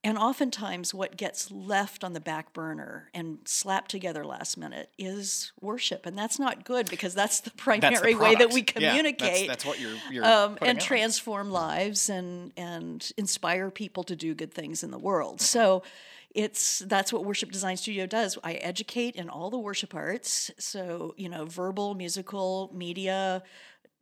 And 0.06 0.18
oftentimes 0.18 0.94
what 0.94 1.16
gets 1.16 1.50
left 1.50 2.04
on 2.04 2.12
the 2.12 2.20
back 2.20 2.52
burner 2.52 3.10
and 3.14 3.38
slapped 3.46 3.90
together 3.90 4.26
last 4.26 4.58
minute 4.58 4.90
is 4.98 5.54
worship. 5.62 6.06
And 6.06 6.18
that's 6.18 6.38
not 6.38 6.66
good 6.66 6.90
because 6.90 7.14
that's 7.14 7.40
the 7.40 7.50
That's 7.56 7.62
primary 7.64 8.14
the 8.14 8.20
way 8.20 8.36
that 8.36 8.52
we 8.52 8.62
Yeah, 8.62 8.66
that's- 8.66 8.92
communicate 8.92 9.48
that's, 9.48 9.66
what 9.66 9.80
you're, 9.80 9.96
you're 10.12 10.26
um, 10.26 10.58
and 10.62 10.78
out. 10.78 10.84
transform 10.84 11.52
lives 11.52 12.10
and 12.10 12.52
and 12.58 13.10
inspire 13.18 13.72
people 13.72 14.04
to 14.04 14.16
do 14.16 14.34
good 14.36 14.54
things 14.54 14.84
in 14.84 14.92
the 14.92 15.00
world. 15.00 15.38
Mm-hmm. 15.38 15.46
So 15.46 15.84
it's 16.36 16.80
that's 16.80 17.14
what 17.14 17.24
Worship 17.24 17.52
Design 17.52 17.78
Studio 17.78 18.06
does. 18.06 18.38
I 18.44 18.54
educate 18.56 19.16
in 19.16 19.30
all 19.30 19.50
the 19.52 19.58
worship 19.60 19.94
arts. 19.96 20.52
So 20.58 21.14
you 21.16 21.30
know, 21.30 21.46
verbal, 21.46 21.94
musical, 21.94 22.72
media, 22.74 23.44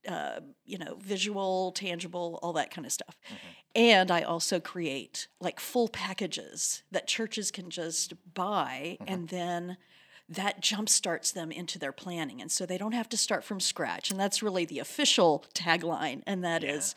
uh, 0.08 0.39
you 0.65 0.77
know, 0.77 0.98
visual, 1.00 1.72
tangible, 1.72 2.39
all 2.41 2.53
that 2.53 2.72
kind 2.72 2.86
of 2.86 2.91
stuff. 2.91 3.17
Mm-hmm. 3.25 3.36
And 3.75 4.12
I 4.12 4.22
also 4.22 4.60
create 4.60 5.27
like 5.39 5.60
full 5.60 5.88
packages 5.88 6.84
that 6.91 7.08
churches 7.08 7.51
can 7.51 7.70
just 7.70 8.13
buy 8.34 8.98
mm-hmm. 9.00 9.13
and 9.13 9.29
then 9.29 9.77
that 10.27 10.62
jump 10.62 10.88
starts 10.88 11.31
them 11.31 11.51
into 11.51 11.77
their 11.77 11.91
planning. 11.91 12.41
And 12.41 12.51
so 12.51 12.65
they 12.65 12.77
don't 12.77 12.93
have 12.93 13.10
to 13.10 13.17
start 13.17 13.43
from 13.43 13.60
scratch. 13.60 14.12
And 14.12 14.20
that's 14.20 14.41
really 14.41 14.65
the 14.65 14.79
official 14.79 15.43
tagline. 15.53 16.24
And 16.25 16.43
that 16.43 16.63
is, 16.63 16.96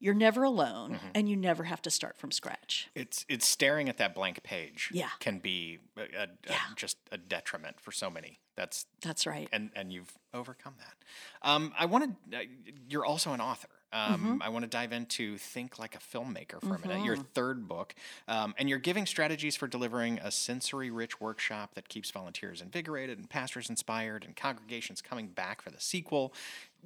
you're 0.00 0.14
never 0.14 0.42
alone 0.42 0.94
mm-hmm. 0.94 1.06
and 1.14 1.28
you 1.28 1.36
never 1.36 1.62
have 1.62 1.80
to 1.82 1.90
start 1.90 2.18
from 2.18 2.32
scratch. 2.32 2.90
It's 2.94 3.24
it's 3.28 3.46
staring 3.46 3.88
at 3.88 3.98
that 3.98 4.16
blank 4.16 4.42
page. 4.42 4.90
Yeah. 4.92 5.10
can 5.20 5.38
be 5.38 5.78
a, 5.96 6.00
a, 6.00 6.22
a- 6.24 6.74
just 6.74 6.98
a 7.12 7.18
detriment 7.18 7.80
for 7.80 7.92
so 7.92 8.10
many. 8.10 8.40
That's 8.56 8.86
That's 9.00 9.26
right. 9.26 9.48
and 9.52 9.70
and 9.74 9.92
you've 9.92 10.12
overcome 10.34 10.74
that. 10.78 11.48
Um, 11.48 11.72
I 11.78 11.86
want 11.86 12.16
to. 12.30 12.36
Uh, 12.36 12.42
you're 12.88 13.04
also 13.04 13.32
an 13.32 13.40
author. 13.40 13.68
Um, 13.94 14.12
Mm-hmm. 14.12 14.42
I 14.42 14.48
want 14.48 14.62
to 14.62 14.70
dive 14.70 14.92
into 14.92 15.36
Think 15.36 15.78
Like 15.78 15.94
a 15.94 15.98
Filmmaker 15.98 16.60
for 16.60 16.76
a 16.76 16.80
minute. 16.80 17.04
Your 17.04 17.16
third 17.16 17.68
book, 17.68 17.94
um, 18.26 18.54
and 18.56 18.66
you're 18.66 18.78
giving 18.78 19.04
strategies 19.04 19.54
for 19.54 19.66
delivering 19.66 20.18
a 20.20 20.30
sensory-rich 20.30 21.20
workshop 21.20 21.74
that 21.74 21.90
keeps 21.90 22.10
volunteers 22.10 22.62
invigorated 22.62 23.18
and 23.18 23.28
pastors 23.28 23.68
inspired, 23.68 24.24
and 24.24 24.34
congregations 24.34 25.02
coming 25.02 25.26
back 25.26 25.60
for 25.60 25.68
the 25.70 25.80
sequel. 25.80 26.32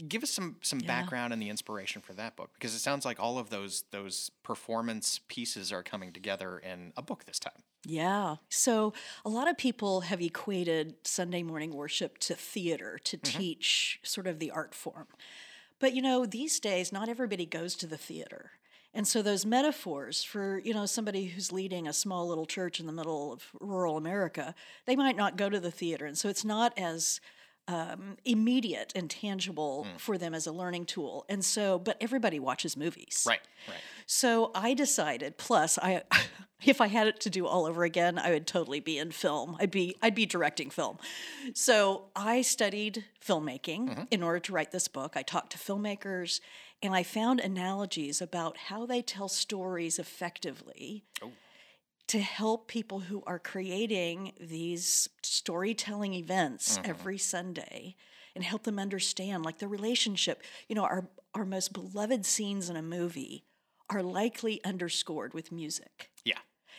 Give 0.08 0.24
us 0.24 0.30
some 0.30 0.56
some 0.62 0.80
background 0.80 1.32
and 1.32 1.40
the 1.40 1.48
inspiration 1.48 2.02
for 2.02 2.12
that 2.14 2.34
book, 2.34 2.50
because 2.54 2.74
it 2.74 2.80
sounds 2.80 3.04
like 3.04 3.20
all 3.20 3.38
of 3.38 3.50
those 3.50 3.84
those 3.92 4.32
performance 4.42 5.20
pieces 5.28 5.72
are 5.72 5.84
coming 5.84 6.12
together 6.12 6.58
in 6.58 6.92
a 6.96 7.02
book 7.02 7.24
this 7.24 7.38
time. 7.38 7.62
Yeah. 7.88 8.36
So 8.48 8.92
a 9.24 9.28
lot 9.28 9.48
of 9.48 9.56
people 9.56 10.00
have 10.02 10.20
equated 10.20 10.94
Sunday 11.04 11.44
morning 11.44 11.72
worship 11.72 12.18
to 12.18 12.34
theater, 12.34 12.98
to 13.04 13.16
mm-hmm. 13.16 13.38
teach 13.38 14.00
sort 14.02 14.26
of 14.26 14.40
the 14.40 14.50
art 14.50 14.74
form. 14.74 15.06
But 15.78 15.94
you 15.94 16.02
know, 16.02 16.26
these 16.26 16.58
days, 16.58 16.92
not 16.92 17.08
everybody 17.08 17.46
goes 17.46 17.76
to 17.76 17.86
the 17.86 17.96
theater. 17.96 18.50
And 18.92 19.06
so 19.06 19.22
those 19.22 19.46
metaphors 19.46 20.24
for, 20.24 20.58
you 20.64 20.74
know, 20.74 20.86
somebody 20.86 21.26
who's 21.26 21.52
leading 21.52 21.86
a 21.86 21.92
small 21.92 22.26
little 22.26 22.46
church 22.46 22.80
in 22.80 22.86
the 22.86 22.92
middle 22.92 23.32
of 23.32 23.44
rural 23.60 23.96
America, 23.96 24.54
they 24.86 24.96
might 24.96 25.16
not 25.16 25.36
go 25.36 25.48
to 25.48 25.60
the 25.60 25.70
theater. 25.70 26.06
And 26.06 26.18
so 26.18 26.28
it's 26.28 26.46
not 26.46 26.76
as 26.78 27.20
um, 27.68 28.16
immediate 28.24 28.92
and 28.94 29.10
tangible 29.10 29.86
for 29.98 30.18
them 30.18 30.34
as 30.34 30.46
a 30.46 30.52
learning 30.52 30.86
tool. 30.86 31.24
And 31.28 31.44
so, 31.44 31.78
but 31.78 31.96
everybody 32.00 32.38
watches 32.38 32.76
movies. 32.76 33.24
Right. 33.26 33.40
Right. 33.68 33.78
So 34.06 34.52
I 34.54 34.74
decided. 34.74 35.36
Plus, 35.36 35.78
I, 35.78 36.02
if 36.64 36.80
I 36.80 36.86
had 36.86 37.08
it 37.08 37.20
to 37.20 37.30
do 37.30 37.46
all 37.46 37.66
over 37.66 37.82
again, 37.84 38.18
I 38.18 38.30
would 38.30 38.46
totally 38.46 38.80
be 38.80 38.98
in 38.98 39.10
film. 39.10 39.56
I'd 39.60 39.70
be, 39.70 39.96
I'd 40.00 40.14
be 40.14 40.26
directing 40.26 40.70
film. 40.70 40.98
So 41.54 42.04
I 42.14 42.42
studied 42.42 43.04
filmmaking 43.24 44.06
in 44.10 44.22
order 44.22 44.38
to 44.40 44.52
write 44.52 44.70
this 44.70 44.86
book. 44.88 45.14
I 45.16 45.22
talked 45.22 45.52
to 45.52 45.58
filmmakers, 45.58 46.40
and 46.82 46.94
I 46.94 47.02
found 47.02 47.40
analogies 47.40 48.22
about 48.22 48.56
how 48.56 48.86
they 48.86 49.02
tell 49.02 49.28
stories 49.28 49.98
effectively. 49.98 51.04
To 52.08 52.20
help 52.20 52.68
people 52.68 53.00
who 53.00 53.22
are 53.26 53.38
creating 53.38 54.32
these 54.40 55.08
storytelling 55.22 56.14
events 56.14 56.78
mm-hmm. 56.78 56.90
every 56.90 57.18
Sunday 57.18 57.96
and 58.34 58.44
help 58.44 58.62
them 58.62 58.78
understand 58.78 59.44
like 59.44 59.58
the 59.58 59.66
relationship. 59.66 60.42
You 60.68 60.76
know, 60.76 60.84
our, 60.84 61.08
our 61.34 61.44
most 61.44 61.72
beloved 61.72 62.24
scenes 62.24 62.70
in 62.70 62.76
a 62.76 62.82
movie 62.82 63.44
are 63.90 64.02
likely 64.02 64.62
underscored 64.64 65.34
with 65.34 65.50
music. 65.50 66.10
Yeah. 66.24 66.38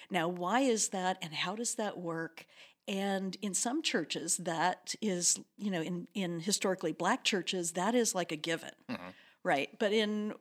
Now, 0.09 0.27
why 0.29 0.61
is 0.61 0.89
that 0.89 1.17
and 1.21 1.33
how 1.33 1.55
does 1.55 1.75
that 1.75 1.97
work? 1.97 2.45
And 2.87 3.35
in 3.41 3.53
some 3.53 3.81
churches, 3.81 4.37
that 4.37 4.95
is, 5.01 5.37
you 5.57 5.71
know, 5.71 5.81
in, 5.81 6.07
in 6.13 6.39
historically 6.39 6.93
black 6.93 7.25
churches, 7.25 7.73
that 7.73 7.95
is 7.95 8.15
like 8.15 8.31
a 8.31 8.37
given, 8.37 8.71
mm-hmm. 8.89 9.09
right? 9.43 9.69
But 9.77 9.91
in 9.91 10.33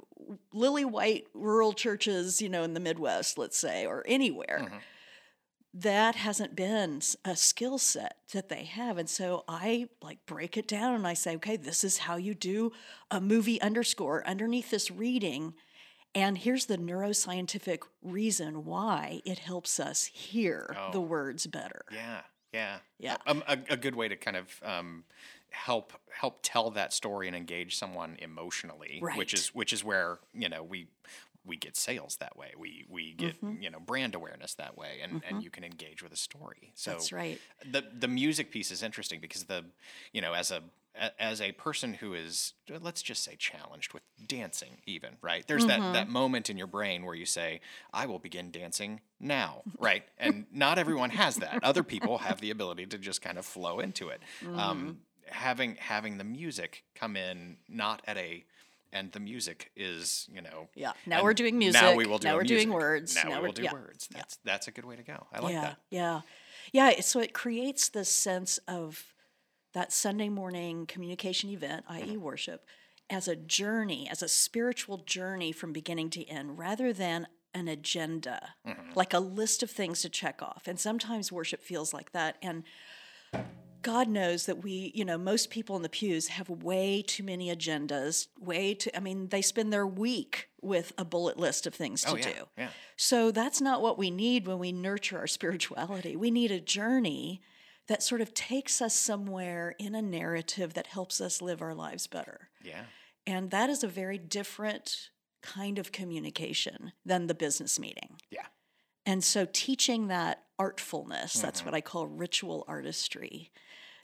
lily 0.56 0.84
white 0.84 1.26
rural 1.34 1.72
churches, 1.72 2.40
you 2.40 2.48
know, 2.48 2.62
in 2.62 2.74
the 2.74 2.80
Midwest, 2.80 3.38
let's 3.38 3.58
say, 3.58 3.86
or 3.86 4.02
anywhere, 4.06 4.58
that 5.74 6.14
hasn't 6.14 6.56
been 6.56 7.00
a 7.24 7.36
skill 7.36 7.78
set 7.78 8.16
that 8.32 8.48
they 8.48 8.64
have. 8.64 8.96
And 8.96 9.08
so 9.08 9.44
I 9.46 9.88
like 10.02 10.24
break 10.26 10.56
it 10.56 10.66
down 10.66 10.94
and 10.94 11.06
I 11.06 11.14
say, 11.14 11.36
okay, 11.36 11.56
this 11.56 11.84
is 11.84 11.98
how 11.98 12.16
you 12.16 12.34
do 12.34 12.72
a 13.10 13.20
movie 13.20 13.60
underscore 13.60 14.26
underneath 14.26 14.70
this 14.70 14.90
reading. 14.90 15.54
And 16.14 16.38
here's 16.38 16.64
the 16.64 16.78
neuroscientific 16.78 17.80
reason 18.02 18.64
why 18.64 19.20
it 19.26 19.38
helps 19.38 19.78
us 19.78 20.06
hear 20.06 20.74
the 20.92 21.00
words 21.00 21.46
better. 21.46 21.84
Yeah, 21.92 22.22
yeah, 22.54 22.78
Yeah. 22.98 23.16
Um, 23.26 23.44
a, 23.46 23.58
a 23.68 23.76
good 23.76 23.94
way 23.94 24.08
to 24.08 24.16
kind 24.16 24.38
of 24.38 24.48
um, 24.62 25.04
help 25.64 25.92
help 26.20 26.38
tell 26.42 26.70
that 26.70 26.92
story 26.92 27.26
and 27.26 27.36
engage 27.36 27.76
someone 27.76 28.16
emotionally, 28.20 29.00
which 29.16 29.32
is 29.34 29.54
which 29.54 29.72
is 29.72 29.82
where 29.82 30.18
you 30.34 30.48
know 30.48 30.62
we 30.62 30.86
we 31.44 31.56
get 31.56 31.76
sales 31.76 32.16
that 32.16 32.36
way. 32.36 32.52
We 32.58 32.84
we 32.88 33.12
get 33.14 33.34
Mm-hmm. 33.42 33.62
you 33.62 33.70
know 33.70 33.80
brand 33.80 34.14
awareness 34.14 34.54
that 34.54 34.76
way, 34.76 35.00
and, 35.02 35.22
and 35.28 35.42
you 35.44 35.50
can 35.50 35.64
engage 35.64 36.02
with 36.02 36.12
a 36.12 36.16
story. 36.16 36.72
So 36.74 36.90
That's 36.92 37.12
right. 37.12 37.40
The 37.70 37.84
the 37.98 38.08
music 38.08 38.50
piece 38.50 38.70
is 38.70 38.82
interesting 38.82 39.20
because 39.20 39.44
the 39.44 39.64
you 40.12 40.20
know 40.20 40.32
as 40.34 40.50
a 40.50 40.62
as 41.18 41.40
a 41.42 41.52
person 41.52 41.92
who 41.94 42.14
is 42.14 42.54
let's 42.80 43.02
just 43.02 43.22
say 43.22 43.36
challenged 43.36 43.92
with 43.92 44.02
dancing 44.26 44.78
even 44.86 45.10
right 45.20 45.46
there's 45.46 45.66
Mm-hmm. 45.66 45.92
that 45.92 45.92
that 45.92 46.08
moment 46.08 46.48
in 46.48 46.56
your 46.56 46.66
brain 46.66 47.04
where 47.04 47.14
you 47.14 47.26
say 47.26 47.60
i 47.92 48.06
will 48.06 48.18
begin 48.18 48.50
dancing 48.50 49.00
now 49.20 49.60
right 49.78 50.04
and 50.16 50.46
not 50.50 50.78
everyone 50.78 51.10
has 51.10 51.36
that 51.36 51.62
other 51.62 51.82
people 51.82 52.16
have 52.16 52.40
the 52.40 52.48
ability 52.50 52.86
to 52.86 52.96
just 52.96 53.20
kind 53.20 53.36
of 53.36 53.44
flow 53.44 53.78
into 53.80 54.08
it 54.08 54.22
Mm-hmm. 54.42 54.58
um, 54.58 54.96
having 55.28 55.76
having 55.76 56.18
the 56.18 56.24
music 56.24 56.84
come 56.94 57.16
in 57.16 57.56
not 57.68 58.02
at 58.06 58.16
a 58.16 58.44
and 58.92 59.12
the 59.12 59.20
music 59.20 59.70
is 59.76 60.28
you 60.32 60.40
know 60.40 60.68
Yeah, 60.74 60.92
now 61.06 61.22
we're 61.22 61.34
doing 61.34 61.58
music 61.58 61.80
now 61.82 61.90
we 61.90 61.96
music, 61.96 62.10
will 62.10 62.18
do 62.18 62.28
now 62.28 62.36
we're 62.36 62.44
doing 62.44 62.72
words, 62.72 63.14
now, 63.14 63.30
now 63.30 63.40
we 63.40 63.46
will 63.46 63.52
do 63.52 63.62
yeah, 63.62 63.72
words 63.72 64.08
that's 64.10 64.38
that's 64.44 64.68
a 64.68 64.70
good 64.70 64.84
way 64.84 64.96
to 64.96 65.02
go 65.02 65.26
i 65.32 65.40
like 65.40 65.52
yeah, 65.52 65.60
that 65.62 65.78
yeah, 65.90 66.20
yeah. 66.72 67.00
So 67.00 67.20
it 67.20 67.32
creates 67.32 67.88
this 67.88 68.08
sense 68.08 68.58
of 68.68 69.12
that 69.74 69.92
Sunday 69.92 70.28
morning 70.28 70.86
communication 70.86 71.50
event, 71.50 71.84
Mm-hmm. 71.90 72.10
i.e., 72.10 72.16
worship, 72.16 72.64
as 73.10 73.28
a 73.28 73.36
journey, 73.36 74.08
as 74.10 74.22
a 74.22 74.28
spiritual 74.28 74.98
journey 74.98 75.52
from 75.52 75.72
beginning 75.72 76.08
to 76.10 76.24
end, 76.24 76.58
rather 76.58 76.92
than 76.92 77.26
an 77.52 77.68
agenda, 77.68 78.54
Mm-hmm. 78.66 78.92
like 78.94 79.12
a 79.12 79.18
list 79.18 79.62
of 79.62 79.70
things 79.70 80.00
to 80.02 80.08
check 80.08 80.40
off. 80.42 80.62
And 80.66 80.80
sometimes 80.80 81.30
worship 81.30 81.62
feels 81.62 81.92
like 81.92 82.12
that. 82.12 82.36
And 82.40 82.64
God 83.86 84.08
knows 84.08 84.46
that 84.46 84.62
we, 84.64 84.90
you 84.94 85.04
know, 85.04 85.16
most 85.16 85.48
people 85.50 85.76
in 85.76 85.82
the 85.82 85.88
pews 85.88 86.28
have 86.28 86.50
way 86.50 87.02
too 87.02 87.22
many 87.22 87.54
agendas, 87.54 88.26
way 88.40 88.74
too, 88.74 88.90
I 88.94 89.00
mean, 89.00 89.28
they 89.28 89.42
spend 89.42 89.72
their 89.72 89.86
week 89.86 90.48
with 90.60 90.92
a 90.98 91.04
bullet 91.04 91.38
list 91.38 91.66
of 91.66 91.74
things 91.74 92.02
to 92.02 92.10
Oh, 92.10 92.16
yeah, 92.16 92.24
do. 92.32 92.44
yeah. 92.58 92.68
So 92.96 93.30
that's 93.30 93.60
not 93.60 93.82
what 93.82 93.96
we 93.96 94.10
need 94.10 94.46
when 94.46 94.58
we 94.58 94.72
nurture 94.72 95.18
our 95.18 95.26
spirituality. 95.28 96.16
We 96.16 96.30
need 96.32 96.50
a 96.50 96.60
journey 96.60 97.40
that 97.86 98.02
sort 98.02 98.20
of 98.20 98.34
takes 98.34 98.82
us 98.82 98.94
somewhere 98.96 99.76
in 99.78 99.94
a 99.94 100.02
narrative 100.02 100.74
that 100.74 100.88
helps 100.88 101.20
us 101.20 101.40
live 101.40 101.62
our 101.62 101.74
lives 101.74 102.08
better. 102.08 102.48
yeah 102.62 102.84
And 103.26 103.50
that 103.52 103.70
is 103.70 103.84
a 103.84 103.88
very 103.88 104.18
different 104.18 105.10
kind 105.42 105.78
of 105.78 105.92
communication 105.92 106.92
than 107.04 107.28
the 107.28 107.34
business 107.34 107.78
meeting. 107.78 108.16
yeah 108.30 108.46
And 109.04 109.22
so 109.22 109.46
teaching 109.52 110.08
that 110.08 110.42
artfulness, 110.58 111.40
that's 111.40 111.60
Mm-hmm. 111.60 111.66
what 111.68 111.74
I 111.74 111.80
call 111.80 112.06
ritual 112.06 112.64
artistry. 112.68 113.50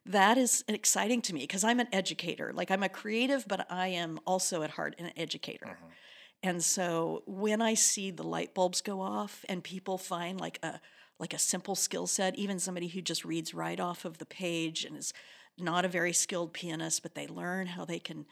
That 0.04 0.37
is 0.38 0.64
exciting 0.68 1.23
to 1.23 1.35
me 1.35 1.40
because 1.40 1.64
I'm 1.64 1.80
an 1.80 1.88
educator. 1.92 2.52
Like 2.52 2.71
I'm 2.71 2.82
a 2.82 2.88
creative, 2.88 3.47
but 3.47 3.66
I 3.71 3.88
am 3.88 4.18
also 4.26 4.62
at 4.62 4.71
heart 4.71 4.97
an 4.99 5.12
educator. 5.16 5.66
Mm-hmm. 5.66 5.87
And 6.42 6.64
so 6.64 7.23
when 7.26 7.62
I 7.62 7.75
see 7.75 8.11
the 8.11 8.25
light 8.25 8.52
bulbs 8.52 8.80
go 8.80 9.00
off 9.00 9.44
and 9.49 9.62
people 9.62 9.99
find 9.99 10.40
like 10.40 10.59
a 10.62 10.80
like 11.21 11.35
a 11.35 11.38
simple 11.38 11.76
skill 11.76 12.09
set, 12.09 12.35
even 12.37 12.59
somebody 12.59 12.88
who 12.88 13.00
just 13.00 13.25
reads 13.25 13.54
right 13.54 13.78
off 13.78 14.04
of 14.04 14.18
the 14.18 14.26
page 14.26 14.85
and 14.85 14.97
is 14.97 15.12
not 15.56 15.85
a 15.85 15.88
very 15.88 16.12
skilled 16.12 16.52
pianist, 16.52 17.02
but 17.02 17.14
they 17.14 17.28
learn 17.28 17.68
how 17.68 17.85
they 17.85 18.00
can 18.00 18.26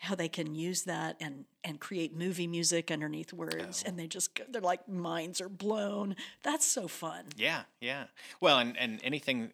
how 0.00 0.14
they 0.14 0.28
can 0.28 0.54
use 0.54 0.84
that 0.84 1.16
and 1.20 1.44
and 1.62 1.78
create 1.78 2.16
movie 2.16 2.46
music 2.46 2.90
underneath 2.90 3.34
words 3.34 3.82
oh. 3.84 3.88
and 3.88 3.98
they 3.98 4.06
just 4.06 4.40
they're 4.48 4.62
like 4.62 4.88
minds 4.88 5.40
are 5.40 5.48
blown. 5.48 6.16
That's 6.42 6.66
so 6.66 6.88
fun. 6.88 7.26
Yeah, 7.36 7.62
yeah. 7.80 8.04
Well, 8.40 8.58
and, 8.58 8.76
and 8.78 8.98
anything 9.04 9.52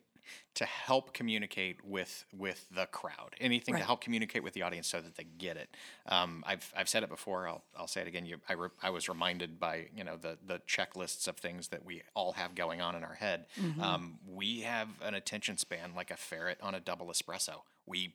to 0.54 0.64
help 0.64 1.12
communicate 1.12 1.84
with 1.84 2.24
with 2.32 2.66
the 2.70 2.86
crowd, 2.86 3.34
anything 3.40 3.74
Right. 3.74 3.80
to 3.80 3.86
help 3.86 4.00
communicate 4.00 4.42
with 4.42 4.54
the 4.54 4.62
audience 4.62 4.86
so 4.88 5.00
that 5.00 5.16
they 5.16 5.24
get 5.24 5.56
it. 5.56 5.76
Um, 6.06 6.42
I've 6.46 6.72
I've 6.76 6.88
said 6.88 7.02
it 7.02 7.08
before. 7.08 7.46
I'll 7.48 7.64
I'll 7.76 7.86
say 7.86 8.00
it 8.02 8.06
again. 8.08 8.26
You, 8.26 8.38
I 8.48 8.54
re, 8.54 8.68
I 8.82 8.90
was 8.90 9.08
reminded 9.08 9.58
by 9.60 9.88
you 9.94 10.04
know 10.04 10.16
the 10.16 10.38
the 10.46 10.60
checklists 10.60 11.28
of 11.28 11.36
things 11.36 11.68
that 11.68 11.84
we 11.84 12.02
all 12.14 12.32
have 12.32 12.54
going 12.54 12.80
on 12.80 12.94
in 12.94 13.04
our 13.04 13.14
head. 13.14 13.46
Um, 13.80 14.18
we 14.26 14.60
have 14.60 14.88
an 15.02 15.14
attention 15.14 15.56
span 15.58 15.94
like 15.94 16.10
a 16.10 16.16
ferret 16.16 16.58
on 16.62 16.74
a 16.74 16.80
double 16.80 17.06
espresso. 17.08 17.62
We 17.86 18.14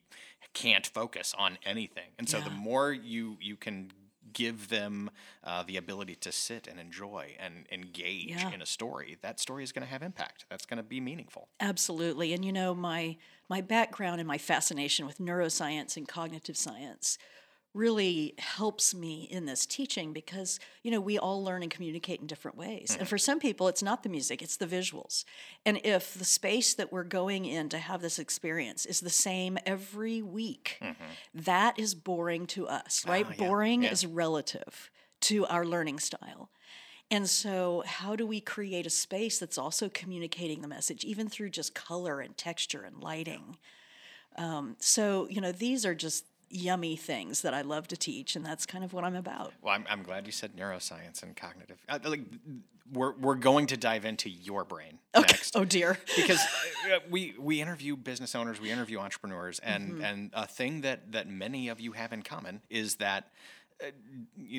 can't 0.54 0.86
focus 0.86 1.34
on 1.38 1.58
anything, 1.66 2.12
and 2.20 2.28
so 2.28 2.42
the 2.42 2.50
more 2.50 2.92
you 2.92 3.38
you 3.40 3.56
can 3.56 3.92
give 4.34 4.70
them 4.70 5.10
uh, 5.44 5.64
the 5.64 5.78
ability 5.78 6.16
to 6.16 6.32
sit 6.32 6.68
and 6.68 6.80
enjoy 6.80 7.36
and 7.40 7.66
engage 7.72 8.30
Yeah. 8.30 8.52
in 8.52 8.62
a 8.62 8.66
story, 8.66 9.18
that 9.22 9.40
story 9.40 9.64
is 9.64 9.72
going 9.72 9.86
to 9.86 9.90
have 9.92 10.02
impact. 10.04 10.46
That's 10.50 10.66
going 10.66 10.78
to 10.78 10.84
be 10.84 11.00
meaningful. 11.00 11.50
Absolutely. 11.60 12.34
And 12.34 12.44
you 12.46 12.52
know, 12.54 12.74
my 12.76 13.18
my 13.50 13.62
background 13.62 14.20
and 14.22 14.28
my 14.28 14.38
fascination 14.38 15.06
with 15.06 15.18
neuroscience 15.20 15.98
and 15.98 16.08
cognitive 16.08 16.56
science 16.58 17.18
really 17.74 18.34
helps 18.38 18.94
me 18.94 19.28
in 19.32 19.46
this 19.46 19.66
teaching 19.66 20.12
because, 20.12 20.60
you 20.84 20.92
know, 20.92 21.00
we 21.00 21.18
all 21.18 21.44
learn 21.44 21.62
and 21.62 21.72
communicate 21.72 22.20
in 22.20 22.28
different 22.28 22.58
ways. 22.58 22.96
And 23.00 23.08
for 23.08 23.18
some 23.18 23.40
people 23.40 23.68
it's 23.68 23.82
not 23.82 24.04
the 24.04 24.10
music, 24.10 24.42
it's 24.42 24.58
the 24.58 24.68
visuals. 24.68 25.24
And 25.66 25.80
if 25.84 26.14
the 26.14 26.26
space 26.26 26.74
that 26.74 26.92
we're 26.92 27.04
going 27.04 27.46
in 27.46 27.70
to 27.70 27.78
have 27.78 28.02
this 28.02 28.20
experience 28.20 28.86
is 28.86 29.00
the 29.00 29.10
same 29.10 29.58
every 29.66 30.22
week, 30.22 30.82
that 31.34 31.80
is 31.80 31.96
boring 31.96 32.46
to 32.48 32.68
us, 32.68 33.06
right? 33.08 33.26
Ah, 33.28 33.34
yeah, 33.38 33.48
boring 33.48 33.84
yeah. 33.84 33.92
is 33.92 34.06
relative 34.06 34.92
to 35.22 35.46
our 35.46 35.66
learning 35.66 36.00
style. 36.00 36.50
And 37.10 37.30
so, 37.30 37.84
how 37.86 38.16
do 38.16 38.26
we 38.26 38.40
create 38.40 38.86
a 38.86 38.90
space 38.90 39.38
that's 39.38 39.58
also 39.58 39.90
communicating 39.90 40.62
the 40.62 40.68
message, 40.68 41.04
even 41.04 41.28
through 41.28 41.50
just 41.50 41.76
color 41.76 42.22
and 42.22 42.36
texture 42.38 42.84
and 42.84 43.04
lighting? 43.04 43.58
Um, 44.38 44.78
so, 44.80 45.28
you 45.30 45.42
know, 45.42 45.52
these 45.52 45.86
are 45.86 45.94
just 45.94 46.26
yummy 46.52 46.96
things 46.96 47.42
that 47.42 47.54
I 47.54 47.62
love 47.62 47.88
to 47.90 47.98
teach, 47.98 48.36
and 48.36 48.46
that's 48.46 48.66
kind 48.66 48.84
of 48.84 48.94
what 48.94 49.04
I'm 49.04 49.16
about. 49.16 49.54
Well, 49.62 49.74
I'm, 49.74 49.86
I'm 49.90 50.04
glad 50.04 50.26
you 50.26 50.32
said 50.32 50.56
neuroscience 50.56 51.24
and 51.24 51.36
cognitive. 51.36 51.78
Uh, 51.90 52.00
like, 52.04 52.22
we're, 52.94 53.14
we're 53.14 53.36
going 53.36 53.68
to 53.68 53.78
dive 53.78 54.04
into 54.06 54.30
your 54.30 54.66
brain 54.66 55.00
next. 55.16 55.56
Oh, 55.56 55.64
dear. 55.64 55.98
because 56.16 56.42
uh, 56.94 57.00
we 57.10 57.34
we 57.40 57.62
interview 57.62 57.96
business 57.96 58.36
owners, 58.36 58.60
we 58.60 58.70
interview 58.70 59.00
entrepreneurs, 59.00 59.60
and 59.60 59.94
Mm-hmm. 59.94 60.04
and 60.04 60.32
a 60.34 60.46
thing 60.46 60.82
that 60.82 61.12
that 61.14 61.30
many 61.30 61.70
of 61.70 61.80
you 61.80 61.94
have 61.94 62.12
in 62.14 62.22
common 62.22 62.62
is 62.70 62.96
that 62.96 63.30
uh, 63.82 63.88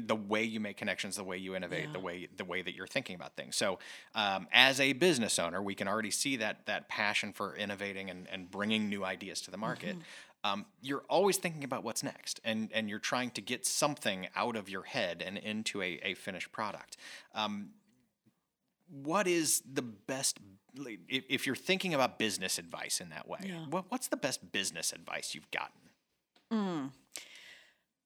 the 0.06 0.16
way 0.16 0.42
you 0.42 0.61
make 0.61 0.76
connections, 0.78 1.16
the 1.16 1.25
way 1.25 1.37
you 1.37 1.54
innovate, 1.54 1.92
the 1.92 2.00
way 2.00 2.28
the 2.37 2.44
way 2.44 2.62
that 2.62 2.75
you're 2.75 2.87
thinking 2.87 3.14
about 3.14 3.37
things. 3.37 3.54
So, 3.54 3.78
um, 4.14 4.49
as 4.52 4.80
a 4.80 4.94
business 4.94 5.38
owner, 5.38 5.62
we 5.62 5.75
can 5.75 5.87
already 5.87 6.11
see 6.11 6.37
that 6.37 6.64
that 6.66 6.88
passion 6.88 7.32
for 7.32 7.54
innovating 7.54 8.08
and, 8.11 8.26
and 8.32 8.50
bringing 8.50 8.88
new 8.88 9.04
ideas 9.04 9.40
to 9.42 9.50
the 9.50 9.58
market. 9.58 9.96
Um, 10.44 10.66
you're 10.80 11.04
always 11.08 11.37
thinking 11.37 11.62
about 11.64 11.84
what's 11.84 12.02
next, 12.02 12.40
and 12.44 12.68
and 12.75 12.88
you're 12.90 12.99
trying 12.99 13.30
to 13.32 13.40
get 13.40 13.64
something 13.66 14.28
out 14.34 14.56
of 14.56 14.68
your 14.68 14.82
head 14.82 15.22
and 15.25 15.38
into 15.38 15.80
a, 15.82 16.00
a 16.02 16.14
finished 16.14 16.50
product. 16.52 16.96
Um, 17.34 17.70
what 18.90 19.26
is 19.26 19.62
the 19.72 19.82
best 19.82 20.38
if, 21.08 21.25
if 21.28 21.46
you're 21.46 21.56
thinking 21.56 21.94
about 21.94 22.18
business 22.18 22.58
advice 22.58 23.00
in 23.00 23.08
that 23.11 23.28
way 23.28 23.38
Yeah. 23.44 23.64
what, 23.70 23.84
what's 23.90 24.08
the 24.08 24.16
best 24.16 24.52
business 24.52 24.92
advice 24.92 25.34
you've 25.34 25.50
gotten 25.50 26.90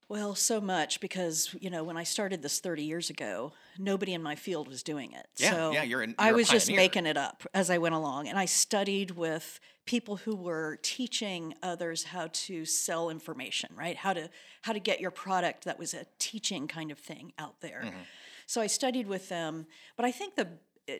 Well, 0.08 0.36
so 0.36 0.60
much 0.60 1.00
because, 1.00 1.52
you 1.60 1.68
know, 1.68 1.82
when 1.82 1.96
I 1.96 2.04
started 2.04 2.40
this 2.42 2.60
30 2.60 2.84
years 2.84 3.10
ago, 3.10 3.52
nobody 3.76 4.14
in 4.14 4.22
my 4.22 4.36
field 4.36 4.68
was 4.68 4.84
doing 4.84 5.10
it. 5.12 5.26
Yeah, 5.38 5.50
so 5.50 5.72
yeah, 5.72 5.82
you're 5.82 6.02
an- 6.02 6.14
I 6.16 6.26
you're 6.28 6.34
a 6.34 6.36
was 6.38 6.48
just 6.48 6.70
making 6.70 7.06
it 7.06 7.16
up 7.16 7.42
as 7.52 7.70
I 7.70 7.78
went 7.78 7.96
along. 7.96 8.28
And 8.28 8.38
I 8.38 8.44
studied 8.44 9.10
with 9.12 9.58
people 9.86 10.16
who 10.16 10.36
were 10.36 10.78
teaching 10.82 11.54
others 11.62 12.04
how 12.04 12.28
to 12.32 12.64
sell 12.64 13.08
information, 13.08 13.70
right? 13.74 13.96
How 13.96 14.12
to 14.12 14.28
how 14.62 14.72
to 14.72 14.80
get 14.80 15.00
your 15.00 15.12
product 15.12 15.64
that 15.64 15.78
was 15.78 15.94
a 15.94 16.06
teaching 16.18 16.68
kind 16.68 16.90
of 16.90 16.98
thing 16.98 17.32
out 17.38 17.60
there. 17.60 17.82
Mm-hmm. 17.84 18.00
So 18.46 18.60
I 18.60 18.66
studied 18.66 19.06
with 19.06 19.28
them, 19.28 19.66
but 19.96 20.04
I 20.04 20.12
think 20.12 20.34
the 20.34 20.48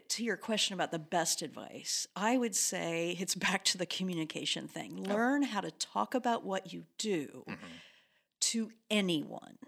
to 0.09 0.25
your 0.25 0.37
question 0.37 0.75
about 0.75 0.91
the 0.91 0.99
best 0.99 1.43
advice, 1.43 2.09
I 2.17 2.37
would 2.37 2.57
say 2.57 3.17
it's 3.21 3.35
back 3.47 3.65
to 3.67 3.79
the 3.79 3.87
communication 3.87 4.69
thing. 4.69 4.97
Learn 4.97 5.43
how 5.43 5.61
to 5.61 5.71
talk 5.71 6.15
about 6.15 6.45
what 6.45 6.73
you 6.73 6.85
do 6.99 7.45
to 8.41 8.71
anyone. 8.91 9.59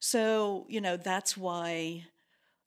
So, 0.00 0.66
you 0.68 0.80
know, 0.80 0.96
that's 0.96 1.36
why, 1.36 2.04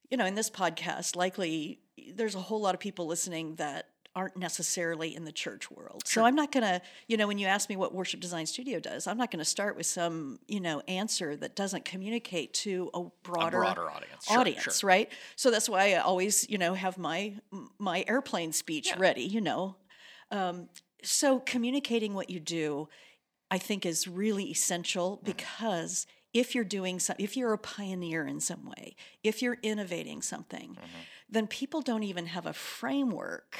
you 0.09 0.17
know, 0.17 0.25
in 0.25 0.35
this 0.35 0.49
podcast, 0.49 1.15
likely 1.15 1.79
there's 2.13 2.35
a 2.35 2.39
whole 2.39 2.61
lot 2.61 2.75
of 2.75 2.79
people 2.79 3.05
listening 3.05 3.55
that 3.55 3.87
aren't 4.15 4.35
necessarily 4.35 5.15
in 5.15 5.23
the 5.23 5.31
church 5.31 5.71
world. 5.71 6.03
So 6.05 6.25
I'm 6.25 6.35
not 6.35 6.51
going 6.51 6.63
to, 6.63 6.81
you 7.07 7.15
know, 7.15 7.27
when 7.27 7.37
you 7.37 7.47
ask 7.47 7.69
me 7.69 7.75
what 7.75 7.93
Worship 7.93 8.19
Design 8.19 8.45
Studio 8.45 8.79
does, 8.79 9.07
I'm 9.07 9.17
not 9.17 9.31
going 9.31 9.39
to 9.39 9.45
start 9.45 9.77
with 9.77 9.85
some, 9.85 10.39
you 10.47 10.59
know, 10.59 10.81
answer 10.87 11.35
that 11.37 11.55
doesn't 11.55 11.85
communicate 11.85 12.53
to 12.55 12.89
a 12.93 13.03
broader, 13.23 13.59
broader 13.59 13.89
audience. 13.89 14.29
Audience, 14.29 14.79
sure. 14.79 14.87
right? 14.87 15.09
So 15.35 15.49
that's 15.49 15.69
why 15.69 15.93
I 15.93 15.99
always, 15.99 16.49
you 16.49 16.57
know, 16.57 16.73
have 16.73 16.97
my 16.97 17.35
my 17.79 18.03
airplane 18.07 18.51
speech 18.51 18.93
ready, 18.97 19.23
you 19.23 19.41
know. 19.41 19.77
Um, 20.29 20.69
so 21.03 21.39
communicating 21.39 22.13
what 22.13 22.29
you 22.29 22.39
do, 22.39 22.89
I 23.49 23.57
think, 23.57 23.85
is 23.85 24.07
really 24.07 24.45
essential 24.45 25.21
because 25.23 26.05
if 26.33 26.55
you're 26.55 26.63
doing 26.63 26.99
some, 26.99 27.15
if 27.19 27.35
you're 27.35 27.53
a 27.53 27.57
pioneer 27.57 28.25
in 28.25 28.39
some 28.39 28.65
way, 28.65 28.95
if 29.23 29.41
you're 29.41 29.57
innovating 29.63 30.21
something, 30.21 30.77
then 31.29 31.47
people 31.47 31.81
don't 31.81 32.03
even 32.03 32.27
have 32.27 32.45
a 32.45 32.53
framework. 32.53 33.57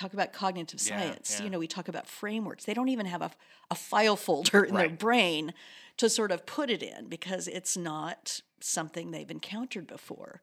Talk 0.00 0.14
about 0.14 0.32
cognitive 0.32 0.80
science. 0.80 1.36
yeah. 1.36 1.44
You 1.44 1.50
know, 1.50 1.58
we 1.58 1.66
talk 1.66 1.88
about 1.88 2.06
frameworks. 2.06 2.64
They 2.64 2.72
don't 2.72 2.88
even 2.88 3.04
have 3.04 3.20
a, 3.20 3.30
a 3.70 3.74
file 3.74 4.16
folder 4.16 4.64
in 4.64 4.74
their 4.74 4.88
brain 4.88 5.52
to 5.98 6.08
sort 6.08 6.32
of 6.32 6.46
put 6.46 6.70
it 6.70 6.82
in 6.82 7.08
because 7.08 7.46
it's 7.46 7.76
not 7.76 8.40
something 8.60 9.10
they've 9.10 9.30
encountered 9.30 9.86
before. 9.86 10.40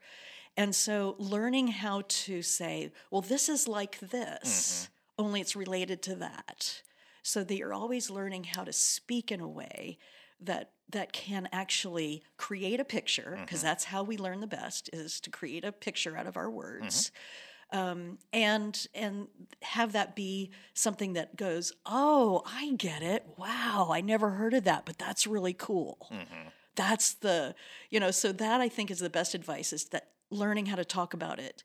And 0.56 0.76
so 0.76 1.16
learning 1.18 1.70
how 1.70 2.04
to 2.08 2.44
say, 2.44 2.92
well, 3.10 3.24
this 3.24 3.50
is 3.50 3.68
like 3.68 3.98
this, 3.98 4.90
mm-hmm. 5.18 5.26
only 5.26 5.42
it's 5.42 5.56
related 5.56 6.04
to 6.04 6.16
that. 6.18 6.84
So 7.24 7.44
that 7.44 7.58
you're 7.58 7.74
always 7.74 8.12
learning 8.12 8.44
how 8.44 8.64
to 8.64 8.72
speak 8.72 9.32
in 9.32 9.40
a 9.40 9.48
way 9.48 9.98
that 10.40 10.70
that 10.90 11.14
can 11.14 11.50
actually 11.52 12.22
create 12.38 12.80
a 12.80 12.86
picture, 12.86 13.40
because 13.42 13.60
mm-hmm. 13.60 13.68
that's 13.70 13.86
how 13.86 14.04
we 14.04 14.18
learn 14.18 14.40
the 14.40 14.46
best, 14.48 14.88
is 14.94 15.20
to 15.22 15.32
create 15.32 15.66
a 15.66 15.72
picture 15.72 16.16
out 16.16 16.28
of 16.28 16.38
our 16.38 16.50
words. 16.50 17.08
Mm-hmm. 17.08 17.16
Um, 17.72 18.18
and 18.32 18.88
and 18.96 19.28
have 19.62 19.92
that 19.92 20.16
be 20.16 20.52
something 20.74 21.14
that 21.14 21.36
goes, 21.36 21.74
oh, 21.86 22.42
I 22.46 22.72
get 22.78 23.02
it. 23.04 23.26
Wow, 23.38 23.90
I 23.92 24.00
never 24.02 24.30
heard 24.32 24.54
of 24.54 24.64
that, 24.64 24.86
but 24.86 24.98
that's 24.98 25.28
really 25.28 25.54
cool 25.54 26.08
that's 26.78 27.16
the 27.16 27.54
you 27.90 28.00
know 28.00 28.12
so 28.12 28.32
that 28.32 28.62
i 28.62 28.70
think 28.70 28.90
is 28.90 29.00
the 29.00 29.10
best 29.10 29.34
advice 29.34 29.74
is 29.74 29.86
that 29.86 30.12
learning 30.30 30.68
how 30.68 30.76
to 30.76 30.86
talk 30.86 31.14
about 31.14 31.40
it 31.40 31.64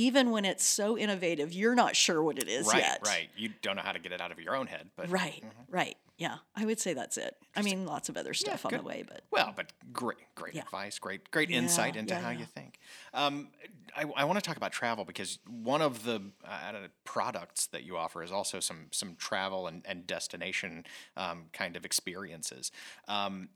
even 0.00 0.30
when 0.30 0.44
it's 0.44 0.64
so 0.64 0.96
innovative 0.96 1.52
you're 1.52 1.74
not 1.74 1.94
sure 1.94 2.22
what 2.22 2.38
it 2.38 2.48
is 2.48 2.66
right 2.66 2.78
yet. 2.82 3.00
right. 3.04 3.28
You 3.36 3.50
don't 3.62 3.76
know 3.76 3.82
how 3.82 3.92
to 3.92 3.98
get 3.98 4.12
it 4.12 4.20
out 4.20 4.32
of 4.32 4.40
your 4.40 4.56
own 4.56 4.66
head 4.66 4.88
but 4.96 5.08
right 5.10 5.42
right. 5.68 5.96
Yeah 6.16 6.36
i 6.56 6.64
would 6.64 6.80
say 6.80 6.94
that's 6.94 7.16
it. 7.16 7.36
I 7.56 7.62
mean 7.62 7.84
lots 7.86 8.08
of 8.08 8.16
other 8.16 8.34
stuff 8.34 8.64
on 8.66 8.72
the 8.72 8.82
way 8.82 9.04
but 9.06 9.22
well 9.30 9.52
but 9.54 9.72
great 9.92 10.16
great 10.34 10.54
Yeah. 10.54 10.62
advice 10.62 10.98
great 10.98 11.30
great 11.30 11.50
insight 11.50 11.96
into 11.96 12.14
yeah, 12.14 12.20
how 12.20 12.30
yeah. 12.30 12.38
you 12.40 12.44
think. 12.46 12.78
Um, 13.12 13.48
I, 13.96 14.04
I 14.16 14.24
want 14.24 14.38
to 14.38 14.42
talk 14.48 14.56
about 14.56 14.70
travel 14.72 15.04
because 15.04 15.40
one 15.48 15.82
of 15.82 16.04
the 16.04 16.22
uh, 16.44 16.72
products 17.04 17.66
that 17.68 17.82
you 17.82 17.96
offer 17.96 18.22
is 18.22 18.30
also 18.30 18.60
some 18.60 18.86
some 18.92 19.16
travel 19.16 19.66
and, 19.66 19.82
and 19.84 20.06
destination 20.06 20.84
um, 21.16 21.46
kind 21.52 21.76
of 21.76 21.84
experiences. 21.84 22.70
Um, 23.08 23.48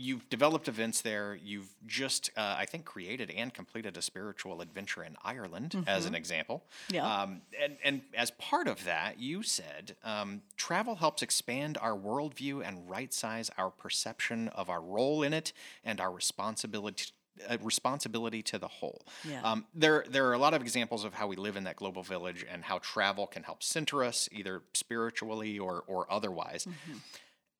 You've 0.00 0.28
developed 0.30 0.68
events 0.68 1.00
there. 1.00 1.36
You've 1.42 1.74
just, 1.86 2.30
uh, 2.36 2.54
I 2.56 2.66
think, 2.66 2.84
created 2.84 3.32
and 3.32 3.52
completed 3.52 3.96
a 3.96 4.02
spiritual 4.02 4.60
adventure 4.60 5.02
in 5.02 5.16
Ireland, 5.24 5.84
as 5.88 6.06
an 6.06 6.14
example. 6.14 6.62
Mm-hmm. 6.86 6.94
Yeah. 6.94 7.22
Um, 7.22 7.42
and, 7.60 7.76
and 7.82 8.02
as 8.14 8.30
part 8.30 8.68
of 8.68 8.84
that, 8.84 9.18
you 9.18 9.42
said 9.42 9.96
um, 10.04 10.42
travel 10.56 10.94
helps 10.94 11.20
expand 11.22 11.78
our 11.80 11.96
worldview 11.96 12.66
and 12.66 12.88
right 12.88 13.12
size 13.12 13.50
our 13.58 13.70
perception 13.70 14.48
of 14.48 14.70
our 14.70 14.80
role 14.80 15.24
in 15.24 15.32
it 15.32 15.52
and 15.82 16.00
our 16.00 16.12
responsibility. 16.12 17.06
Uh, 17.48 17.56
responsibility 17.62 18.42
to 18.42 18.58
the 18.58 18.66
whole. 18.66 19.00
Yeah. 19.22 19.40
Um, 19.42 19.64
there, 19.72 20.04
there 20.10 20.26
are 20.26 20.32
a 20.32 20.38
lot 20.38 20.54
of 20.54 20.60
examples 20.60 21.04
of 21.04 21.14
how 21.14 21.28
we 21.28 21.36
live 21.36 21.56
in 21.56 21.62
that 21.64 21.76
global 21.76 22.02
village 22.02 22.44
and 22.52 22.64
how 22.64 22.78
travel 22.78 23.28
can 23.28 23.44
help 23.44 23.62
center 23.62 24.02
us, 24.02 24.28
either 24.32 24.62
spiritually 24.74 25.56
or 25.56 25.84
or 25.86 26.12
otherwise. 26.12 26.66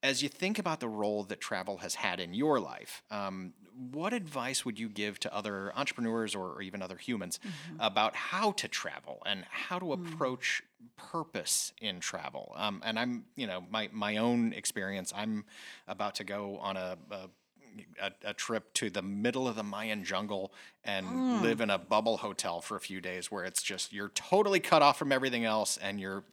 As 0.02 0.22
you 0.22 0.28
think 0.28 0.58
about 0.58 0.80
the 0.80 0.88
role 0.88 1.24
that 1.24 1.40
travel 1.40 1.78
has 1.78 1.96
had 1.96 2.20
in 2.20 2.34
your 2.34 2.61
life, 2.61 3.02
um, 3.11 3.52
what 3.92 4.12
advice 4.12 4.64
would 4.64 4.78
you 4.78 4.88
give 4.88 5.20
to 5.20 5.34
other 5.34 5.72
entrepreneurs 5.76 6.34
or, 6.34 6.52
or 6.52 6.62
even 6.62 6.82
other 6.82 6.96
humans 6.96 7.38
about 7.78 8.14
how 8.16 8.52
to 8.52 8.66
travel 8.68 9.22
and 9.24 9.44
how 9.50 9.78
to 9.78 9.92
approach 9.92 10.62
purpose 10.96 11.72
in 11.80 12.00
travel? 12.00 12.52
Um, 12.56 12.82
and 12.84 12.98
I'm, 12.98 13.24
you 13.37 13.46
know, 13.46 13.64
my 13.70 13.88
my 13.92 14.16
own 14.16 14.52
experience. 14.52 15.12
I'm 15.14 15.44
about 15.87 16.16
to 16.16 16.24
go 16.24 16.58
on 16.58 16.76
a, 16.76 16.96
a 17.11 17.28
a, 18.01 18.12
a 18.25 18.35
trip 18.35 18.73
to 18.75 18.91
the 18.91 19.03
middle 19.03 19.49
of 19.49 19.57
the 19.57 19.62
Mayan 19.62 20.05
jungle 20.05 20.53
and 20.85 21.43
live 21.43 21.61
in 21.61 21.71
a 21.71 21.79
bubble 21.79 22.19
hotel 22.19 22.61
for 22.61 22.77
a 22.77 22.81
few 22.81 23.01
days 23.01 23.31
where 23.31 23.45
it's 23.45 23.62
just 23.62 23.93
you're 23.93 24.11
totally 24.11 24.61
cut 24.61 24.83
off 24.83 24.99
from 24.99 25.12
everything 25.12 25.45
else 25.45 25.77
and 25.77 26.01
you're 26.01 26.25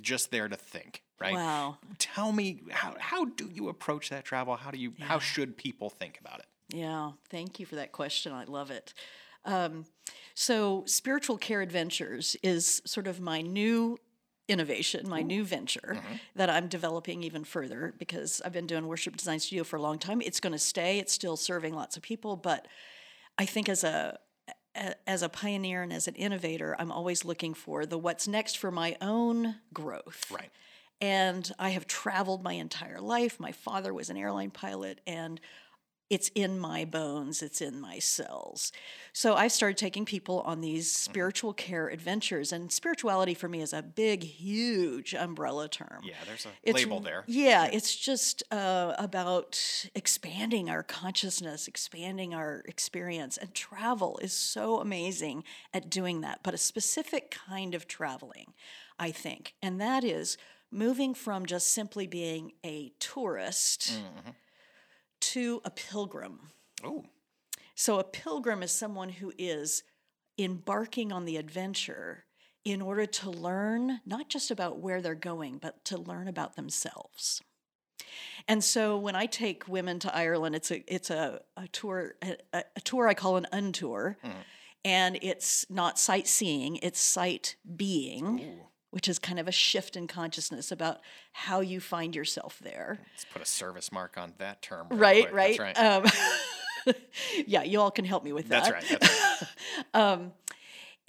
just 0.00 0.30
there 0.30 0.48
to 0.48 0.56
think, 0.56 1.02
right? 1.18 1.34
Wow. 1.34 1.78
Tell 1.98 2.32
me 2.32 2.62
how 2.70 2.94
how 2.98 3.24
do 3.24 3.48
you 3.52 3.68
approach 3.68 4.10
that 4.10 4.24
travel? 4.24 4.56
How 4.56 4.70
do 4.70 4.78
you 4.78 4.92
how 5.00 5.18
should 5.18 5.56
people 5.56 5.90
think 5.90 6.18
about 6.20 6.40
it? 6.40 6.46
Yeah, 6.72 7.12
thank 7.28 7.58
you 7.58 7.66
for 7.66 7.76
that 7.76 7.92
question. 7.92 8.32
I 8.32 8.44
love 8.44 8.70
it. 8.70 8.94
Um, 9.44 9.86
so, 10.34 10.84
Spiritual 10.86 11.38
Care 11.38 11.62
Adventures 11.62 12.36
is 12.42 12.82
sort 12.84 13.06
of 13.06 13.20
my 13.20 13.40
new 13.40 13.98
innovation, 14.50 15.08
my 15.08 15.22
new 15.22 15.44
venture 15.44 15.96
mm-hmm. 15.96 16.14
that 16.36 16.50
I'm 16.50 16.68
developing 16.68 17.22
even 17.22 17.44
further 17.44 17.94
because 17.98 18.42
I've 18.44 18.52
been 18.52 18.66
doing 18.66 18.86
Worship 18.86 19.16
Design 19.16 19.40
Studio 19.40 19.64
for 19.64 19.76
a 19.76 19.82
long 19.82 19.98
time. 19.98 20.20
It's 20.20 20.40
going 20.40 20.52
to 20.52 20.58
stay, 20.58 20.98
it's 20.98 21.12
still 21.12 21.36
serving 21.36 21.74
lots 21.74 21.96
of 21.96 22.02
people, 22.02 22.36
but 22.36 22.66
I 23.38 23.46
think 23.46 23.68
as 23.68 23.84
a 23.84 24.18
a- 24.76 25.08
as 25.08 25.22
a 25.22 25.28
pioneer 25.28 25.82
and 25.82 25.92
as 25.92 26.06
an 26.06 26.14
innovator, 26.14 26.76
I'm 26.78 26.92
always 26.92 27.24
looking 27.24 27.54
for 27.54 27.86
the 27.86 27.98
what's 27.98 28.28
next 28.28 28.56
for 28.58 28.70
my 28.70 28.96
own 29.00 29.56
growth. 29.72 30.30
Right. 30.30 30.50
And 31.00 31.50
I 31.58 31.70
have 31.70 31.86
traveled 31.86 32.42
my 32.42 32.52
entire 32.52 33.00
life. 33.00 33.40
My 33.40 33.52
father 33.52 33.92
was 33.92 34.10
an 34.10 34.16
airline 34.16 34.50
pilot, 34.50 35.00
and 35.06 35.40
it's 36.10 36.28
in 36.34 36.58
my 36.58 36.84
bones, 36.84 37.40
it's 37.40 37.60
in 37.60 37.80
my 37.80 38.00
cells. 38.00 38.72
So 39.12 39.36
I 39.36 39.46
started 39.46 39.78
taking 39.78 40.04
people 40.04 40.40
on 40.40 40.60
these 40.60 40.90
spiritual 40.92 41.52
care 41.52 41.88
adventures. 41.88 42.52
And 42.52 42.70
spirituality 42.72 43.32
for 43.32 43.48
me 43.48 43.62
is 43.62 43.72
a 43.72 43.80
big, 43.82 44.24
huge 44.24 45.14
umbrella 45.14 45.68
term. 45.68 46.00
Yeah, 46.02 46.14
there's 46.26 46.46
a 46.46 46.50
It's- 46.64 46.74
label 46.84 46.98
there. 47.00 47.22
Yeah, 47.28 47.66
it's 47.72 47.94
just 47.94 48.42
uh, 48.50 48.94
about 48.98 49.86
expanding 49.94 50.68
our 50.68 50.82
consciousness, 50.82 51.68
expanding 51.68 52.34
our 52.34 52.62
experience. 52.66 53.36
And 53.36 53.54
travel 53.54 54.18
is 54.20 54.32
so 54.32 54.80
amazing 54.80 55.44
at 55.72 55.88
doing 55.88 56.22
that, 56.22 56.40
but 56.42 56.54
a 56.54 56.58
specific 56.58 57.30
kind 57.30 57.72
of 57.74 57.86
traveling, 57.86 58.52
I 58.98 59.12
think. 59.12 59.54
And 59.62 59.80
that 59.80 60.02
is 60.02 60.36
moving 60.72 61.14
from 61.14 61.46
just 61.46 61.68
simply 61.68 62.06
being 62.08 62.52
a 62.64 62.92
tourist 62.98 64.00
to 65.20 65.60
a 65.64 65.70
pilgrim. 65.70 66.50
Oh, 66.84 67.04
So, 67.74 67.98
a 67.98 68.04
pilgrim 68.04 68.62
is 68.62 68.72
someone 68.72 69.08
who 69.08 69.32
is 69.38 69.82
embarking 70.38 71.12
on 71.12 71.24
the 71.24 71.36
adventure 71.36 72.24
in 72.64 72.82
order 72.82 73.06
to 73.06 73.30
learn 73.30 74.00
not 74.04 74.28
just 74.28 74.50
about 74.50 74.78
where 74.78 75.00
they're 75.00 75.14
going, 75.14 75.58
but 75.58 75.84
to 75.86 75.96
learn 75.96 76.28
about 76.28 76.56
themselves. 76.56 77.40
And 78.48 78.62
so, 78.62 78.98
when 78.98 79.14
I 79.14 79.26
take 79.26 79.68
women 79.68 79.98
to 80.00 80.14
Ireland, 80.14 80.54
it's 80.54 80.70
a 80.70 80.82
it's 80.92 81.10
a, 81.10 81.40
a 81.56 81.68
tour 81.68 82.14
a, 82.22 82.64
a 82.76 82.80
tour 82.80 83.08
I 83.08 83.14
call 83.14 83.36
an 83.36 83.46
untour, 83.52 84.16
mm. 84.24 84.32
and 84.84 85.18
it's 85.22 85.66
not 85.70 85.98
sightseeing; 85.98 86.76
it's 86.76 87.00
sight 87.00 87.56
being, 87.76 88.60
which 88.90 89.08
is 89.08 89.18
kind 89.18 89.38
of 89.38 89.46
a 89.48 89.52
shift 89.52 89.96
in 89.96 90.06
consciousness 90.06 90.72
about 90.72 91.00
how 91.32 91.60
you 91.60 91.80
find 91.80 92.14
yourself 92.14 92.58
there. 92.62 92.98
let's 93.12 93.24
put 93.24 93.42
a 93.42 93.46
service 93.46 93.92
mark 93.92 94.18
on 94.18 94.32
that 94.38 94.62
term. 94.62 94.86
Right, 94.90 95.24
quick. 95.24 95.34
right. 95.34 95.74
That's 95.74 96.06
right. 96.06 96.86
Um, 96.86 96.94
yeah, 97.46 97.62
you 97.62 97.80
all 97.80 97.90
can 97.90 98.04
help 98.04 98.24
me 98.24 98.32
with 98.32 98.48
that. 98.48 98.64
That's 98.64 98.90
right. 98.90 99.00
That's 99.00 99.46
right. 99.94 100.20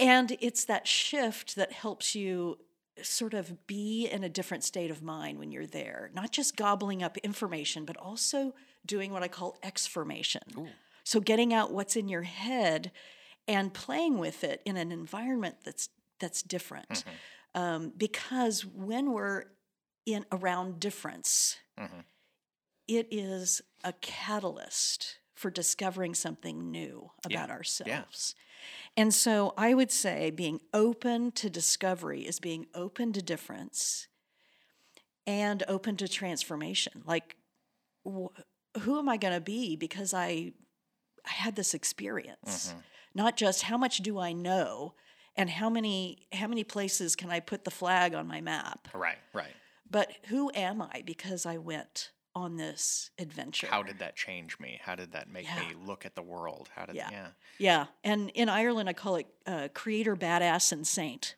And 0.02 0.36
it's 0.42 0.66
that 0.66 0.88
shift 0.88 1.56
that 1.58 1.72
helps 1.72 2.16
you 2.16 2.58
sort 3.04 3.36
of 3.36 3.68
be 3.68 4.08
in 4.12 4.24
a 4.24 4.30
different 4.30 4.64
state 4.64 4.90
of 4.90 5.04
mind 5.04 5.38
when 5.38 5.52
you're 5.52 5.68
there, 5.68 6.10
not 6.16 6.32
just 6.32 6.58
gobbling 6.58 7.04
up 7.04 7.18
information, 7.20 7.86
but 7.86 7.98
also 7.98 8.56
doing 8.84 9.14
what 9.14 9.22
I 9.22 9.28
call 9.28 9.58
exformation. 9.62 10.42
So 11.04 11.20
getting 11.20 11.54
out 11.54 11.72
what's 11.72 11.96
in 11.96 12.10
your 12.10 12.24
head 12.24 12.92
and 13.48 13.74
playing 13.74 14.18
with 14.18 14.44
it 14.44 14.62
in 14.66 14.76
an 14.76 14.92
environment 14.92 15.58
that's 15.64 15.90
that's 16.20 16.42
different. 16.42 17.04
Um, 17.54 17.92
because 17.98 18.66
when 18.66 19.12
we're 19.12 19.44
in 20.06 20.26
around 20.32 20.80
difference, 20.80 21.58
it 22.88 23.08
is 23.12 23.62
a 23.84 23.94
catalyst 23.94 25.18
for 25.36 25.50
discovering 25.50 26.14
something 26.14 26.70
new 26.72 27.12
about 27.26 27.50
ourselves. 27.50 28.36
And 28.96 29.14
so 29.14 29.54
I 29.58 29.74
would 29.74 29.92
say 29.92 30.30
being 30.30 30.60
open 30.74 31.32
to 31.34 31.50
discovery 31.50 32.22
is 32.22 32.40
being 32.40 32.68
open 32.76 33.12
to 33.14 33.22
difference 33.22 34.08
and 35.26 35.64
open 35.68 35.98
to 35.98 36.08
transformation. 36.08 37.04
Like, 37.06 37.36
wh- 38.08 38.28
who 38.82 38.98
am 39.00 39.10
I 39.10 39.18
going 39.18 39.34
to 39.34 39.42
be 39.42 39.76
because 39.76 40.14
I, 40.14 40.54
I 41.26 41.30
had 41.32 41.56
this 41.56 41.74
experience? 41.74 42.74
Not 43.14 43.36
just 43.38 43.64
how 43.64 43.78
much 43.78 43.98
do 44.00 44.20
I 44.20 44.32
know 44.34 44.94
and 45.36 45.50
how 45.50 45.70
many 45.70 46.28
how 46.34 46.48
many 46.48 46.64
places 46.64 47.16
can 47.16 47.30
I 47.30 47.40
put 47.40 47.64
the 47.66 47.72
flag 47.72 48.14
on 48.14 48.28
my 48.28 48.42
map? 48.42 48.88
right, 48.94 49.18
right. 49.34 49.54
But 49.90 50.12
who 50.28 50.50
am 50.56 50.82
I 50.82 51.04
because 51.06 51.46
I 51.46 51.58
went 51.58 52.12
on 52.34 52.56
this 52.56 53.10
adventure? 53.20 53.68
How 53.68 53.84
did 53.84 54.00
that 54.00 54.16
change 54.16 54.58
me? 54.58 54.80
How 54.82 54.96
did 54.96 55.12
that 55.12 55.30
make 55.30 55.46
Yeah. 55.46 55.60
me 55.60 55.76
look 55.86 56.06
at 56.06 56.16
the 56.16 56.22
world? 56.22 56.70
How 56.74 56.86
did 56.86 56.96
Yeah. 56.96 57.10
yeah. 57.12 57.28
Yeah, 57.58 57.86
and 58.04 58.30
in 58.32 58.48
Ireland, 58.48 58.88
I 58.90 58.94
call 58.94 59.18
it 59.18 59.28
uh, 59.46 59.68
creator, 59.74 60.16
badass, 60.16 60.72
and 60.72 60.88
saint. 60.88 61.36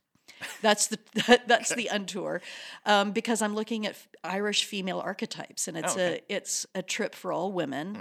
That's 0.62 0.88
the 0.88 1.00
that, 1.28 1.48
that's 1.48 1.74
the 1.74 1.90
untour, 1.92 2.42
um, 2.86 3.12
because 3.12 3.42
I'm 3.42 3.56
looking 3.56 3.88
at 3.88 3.96
Irish 4.24 4.66
female 4.66 5.00
archetypes, 5.00 5.68
and 5.68 5.76
it's 5.78 5.94
Oh, 5.98 6.00
okay. 6.00 6.22
a 6.30 6.36
it's 6.36 6.66
a 6.76 6.82
trip 6.84 7.16
for 7.16 7.32
all 7.34 7.52
women. 7.52 7.98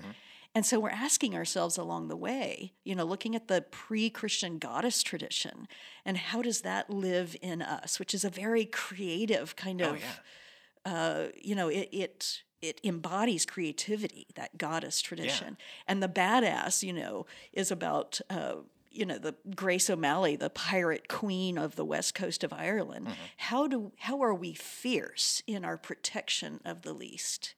And 0.54 0.66
so 0.66 0.78
we're 0.78 0.90
asking 0.90 1.34
ourselves 1.34 1.78
along 1.78 2.08
the 2.08 2.16
way, 2.16 2.74
you 2.84 2.94
know, 2.94 3.04
looking 3.04 3.34
at 3.34 3.48
the 3.48 3.62
pre-Christian 3.70 4.58
goddess 4.58 5.02
tradition, 5.02 5.66
and 6.04 6.16
how 6.18 6.42
does 6.42 6.60
that 6.60 6.90
live 6.90 7.34
in 7.40 7.62
us, 7.62 7.98
which 7.98 8.12
is 8.12 8.24
a 8.24 8.30
very 8.30 8.66
creative 8.66 9.56
kind 9.56 9.80
Oh 9.80 9.94
of 9.94 10.00
yeah. 10.00 10.92
uh, 10.92 11.28
you 11.40 11.54
know, 11.54 11.68
it 11.68 11.88
it 11.92 12.42
it 12.60 12.80
embodies 12.84 13.44
creativity, 13.46 14.26
that 14.36 14.56
goddess 14.58 15.00
tradition. 15.00 15.56
And 15.88 16.02
the 16.02 16.08
badass, 16.08 16.82
you 16.82 16.92
know, 16.92 17.26
is 17.52 17.70
about 17.70 18.20
uh, 18.30 18.56
you 18.90 19.06
know 19.06 19.16
the 19.18 19.34
Grace 19.56 19.88
O'Malley, 19.88 20.36
the 20.36 20.50
pirate 20.50 21.08
queen 21.08 21.56
of 21.56 21.76
the 21.76 21.84
west 21.84 22.14
coast 22.14 22.44
of 22.44 22.52
Ireland. 22.52 23.08
How 23.38 23.66
do 23.66 23.92
how 23.98 24.20
are 24.20 24.34
we 24.34 24.52
fierce 24.52 25.42
in 25.46 25.64
our 25.64 25.78
protection 25.78 26.60
of 26.64 26.82
the 26.82 26.92
least? 26.92 27.54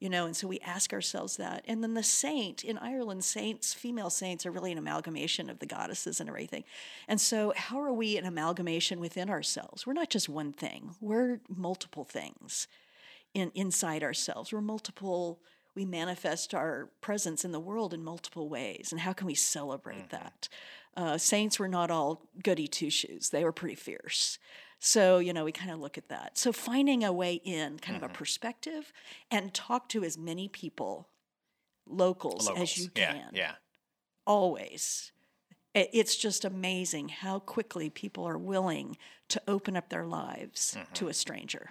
You 0.00 0.08
know, 0.08 0.24
and 0.24 0.34
so 0.34 0.48
we 0.48 0.58
ask 0.60 0.94
ourselves 0.94 1.36
that. 1.36 1.62
And 1.68 1.82
then 1.82 1.92
the 1.92 2.02
saint 2.02 2.64
in 2.64 2.78
Ireland, 2.78 3.22
saints, 3.22 3.74
female 3.74 4.08
saints 4.08 4.46
are 4.46 4.50
really 4.50 4.72
an 4.72 4.78
amalgamation 4.78 5.50
of 5.50 5.58
the 5.58 5.66
goddesses 5.66 6.20
and 6.20 6.28
everything. 6.28 6.64
And 7.06 7.20
so, 7.20 7.52
how 7.54 7.80
are 7.80 7.92
we 7.92 8.16
an 8.16 8.24
amalgamation 8.24 8.98
within 8.98 9.28
ourselves? 9.28 9.86
We're 9.86 9.92
not 9.92 10.08
just 10.08 10.28
one 10.28 10.52
thing, 10.52 10.94
we're 11.00 11.40
multiple 11.54 12.04
things 12.04 12.66
in, 13.34 13.52
inside 13.54 14.02
ourselves. 14.02 14.52
We're 14.52 14.62
multiple, 14.62 15.38
we 15.74 15.84
manifest 15.84 16.54
our 16.54 16.88
presence 17.00 17.44
in 17.44 17.52
the 17.52 17.60
world 17.60 17.92
in 17.92 18.02
multiple 18.02 18.48
ways. 18.48 18.88
And 18.90 19.02
how 19.02 19.12
can 19.12 19.26
we 19.26 19.34
celebrate 19.34 20.10
that? 20.10 20.48
Uh, 20.96 21.18
saints 21.18 21.58
were 21.58 21.68
not 21.68 21.90
all 21.90 22.22
goody 22.42 22.66
two 22.66 22.90
shoes, 22.90 23.30
they 23.30 23.44
were 23.44 23.52
pretty 23.52 23.76
fierce. 23.76 24.38
So, 24.80 25.18
you 25.18 25.34
know, 25.34 25.44
we 25.44 25.52
kind 25.52 25.70
of 25.70 25.78
look 25.78 25.98
at 25.98 26.08
that. 26.08 26.38
So, 26.38 26.52
finding 26.52 27.04
a 27.04 27.12
way 27.12 27.34
in, 27.34 27.78
kind 27.78 27.96
of 27.96 28.02
a 28.02 28.12
perspective, 28.12 28.92
and 29.30 29.52
talk 29.52 29.90
to 29.90 30.02
as 30.02 30.16
many 30.16 30.48
people, 30.48 31.06
locals, 31.86 32.50
as 32.56 32.78
you 32.78 32.88
can 32.88 33.30
yeah. 33.32 33.52
always. 34.26 35.12
It's 35.74 36.16
just 36.16 36.44
amazing 36.44 37.10
how 37.10 37.38
quickly 37.38 37.90
people 37.90 38.26
are 38.26 38.38
willing 38.38 38.96
to 39.28 39.40
open 39.46 39.76
up 39.76 39.88
their 39.88 40.04
lives 40.04 40.76
to 40.94 41.08
a 41.08 41.14
stranger. 41.14 41.70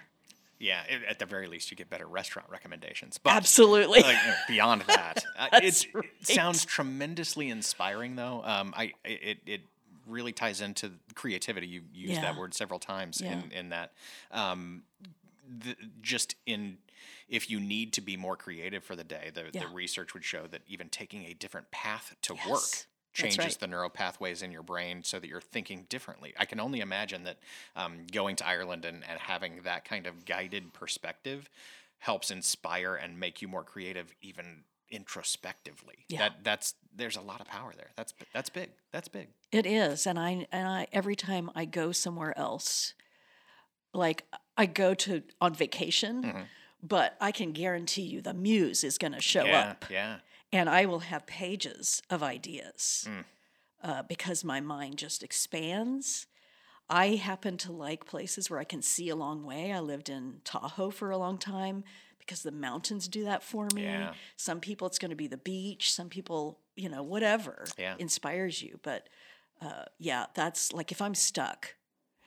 Yeah, 0.60 0.82
it, 0.88 1.02
at 1.08 1.18
the 1.18 1.26
very 1.26 1.48
least, 1.48 1.70
you 1.70 1.76
get 1.76 1.90
better 1.90 2.06
restaurant 2.06 2.48
recommendations. 2.50 3.18
But 3.18 3.32
Absolutely. 3.32 4.02
like, 4.02 4.16
beyond 4.46 4.82
that, 4.82 5.24
uh, 5.38 5.48
That's 5.52 5.86
right. 5.94 6.04
it 6.20 6.28
sounds 6.28 6.64
tremendously 6.64 7.48
inspiring, 7.48 8.14
though. 8.14 8.42
Um, 8.44 8.74
I 8.76 8.92
it 9.04 9.38
it 9.46 9.62
really 10.10 10.32
ties 10.32 10.60
into 10.60 10.92
creativity. 11.14 11.66
You 11.66 11.82
used 11.92 12.14
Yeah. 12.14 12.20
that 12.22 12.36
word 12.36 12.54
several 12.54 12.78
times 12.78 13.20
Yeah. 13.20 13.32
in 13.42 13.52
in 13.52 13.68
that. 13.70 13.92
Um, 14.30 14.84
the, 15.48 15.76
just 16.00 16.36
in 16.46 16.78
if 17.28 17.48
you 17.50 17.58
need 17.60 17.92
to 17.94 18.00
be 18.00 18.16
more 18.16 18.36
creative 18.36 18.84
for 18.84 18.94
the 18.96 19.04
day, 19.04 19.30
the, 19.32 19.50
Yeah. 19.52 19.62
the 19.62 19.68
research 19.68 20.14
would 20.14 20.24
show 20.24 20.46
that 20.48 20.62
even 20.66 20.88
taking 20.88 21.24
a 21.26 21.34
different 21.34 21.70
path 21.70 22.14
to 22.22 22.34
Yes, 22.34 22.46
work 22.48 22.86
changes 23.12 23.38
right. 23.38 23.58
the 23.58 23.66
neural 23.66 23.90
pathways 23.90 24.42
in 24.42 24.52
your 24.52 24.62
brain 24.62 25.02
so 25.02 25.18
that 25.18 25.26
you're 25.26 25.40
thinking 25.40 25.84
differently. 25.88 26.32
I 26.36 26.44
can 26.44 26.60
only 26.60 26.80
imagine 26.80 27.24
that 27.24 27.38
um, 27.74 28.06
going 28.12 28.36
to 28.36 28.46
Ireland 28.46 28.84
and, 28.84 29.02
and 29.08 29.18
having 29.18 29.62
that 29.62 29.84
kind 29.84 30.06
of 30.06 30.24
guided 30.24 30.72
perspective 30.72 31.50
helps 31.98 32.30
inspire 32.30 32.94
and 32.94 33.18
make 33.18 33.42
you 33.42 33.48
more 33.48 33.64
creative, 33.64 34.14
even 34.22 34.62
introspectively. 34.90 36.04
Yeah. 36.08 36.18
That 36.20 36.44
that's 36.44 36.74
there's 37.00 37.16
a 37.16 37.20
lot 37.20 37.40
of 37.40 37.48
power 37.48 37.72
there. 37.76 37.90
That's 37.96 38.14
that's 38.32 38.50
big. 38.50 38.70
That's 38.92 39.08
big. 39.08 39.28
It 39.50 39.66
is, 39.66 40.06
and 40.06 40.18
I 40.18 40.46
and 40.52 40.68
I 40.68 40.86
every 40.92 41.16
time 41.16 41.50
I 41.54 41.64
go 41.64 41.90
somewhere 41.92 42.36
else, 42.38 42.94
like 43.92 44.24
I 44.56 44.66
go 44.66 44.94
to 44.94 45.22
on 45.40 45.54
vacation, 45.54 46.22
Mm-hmm. 46.22 46.42
but 46.82 47.16
I 47.20 47.32
can 47.32 47.52
guarantee 47.52 48.02
you 48.02 48.20
the 48.20 48.34
muse 48.34 48.84
is 48.84 48.98
going 48.98 49.12
to 49.12 49.20
show 49.20 49.44
yeah, 49.44 49.70
up, 49.70 49.84
yeah. 49.90 50.16
and 50.52 50.68
I 50.68 50.86
will 50.86 51.00
have 51.00 51.26
pages 51.26 52.02
of 52.10 52.22
ideas 52.22 53.06
Mm. 53.08 53.24
uh, 53.82 54.02
because 54.02 54.44
my 54.44 54.60
mind 54.60 54.98
just 54.98 55.22
expands. 55.22 56.26
I 56.88 57.14
happen 57.16 57.56
to 57.58 57.72
like 57.72 58.04
places 58.04 58.50
where 58.50 58.58
I 58.60 58.64
can 58.64 58.82
see 58.82 59.08
a 59.10 59.16
long 59.16 59.44
way. 59.44 59.72
I 59.72 59.78
lived 59.80 60.08
in 60.08 60.40
Tahoe 60.44 60.90
for 60.90 61.10
a 61.10 61.16
long 61.18 61.38
time 61.38 61.84
because 62.18 62.42
the 62.42 62.50
mountains 62.52 63.06
do 63.08 63.24
that 63.24 63.42
for 63.44 63.68
me. 63.74 63.82
Yeah. 63.84 64.12
Some 64.36 64.60
people 64.60 64.86
it's 64.88 64.98
going 64.98 65.10
to 65.10 65.16
be 65.16 65.28
the 65.28 65.36
beach. 65.36 65.92
Some 65.92 66.08
people, 66.08 66.58
you 66.76 66.88
know, 66.88 67.02
whatever 67.02 67.64
Yeah. 67.78 67.94
inspires 67.98 68.62
you. 68.62 68.78
But 68.82 69.08
uh, 69.60 69.84
yeah, 69.98 70.26
that's 70.34 70.72
like 70.72 70.90
if 70.92 71.02
I'm 71.02 71.14
stuck, 71.14 71.74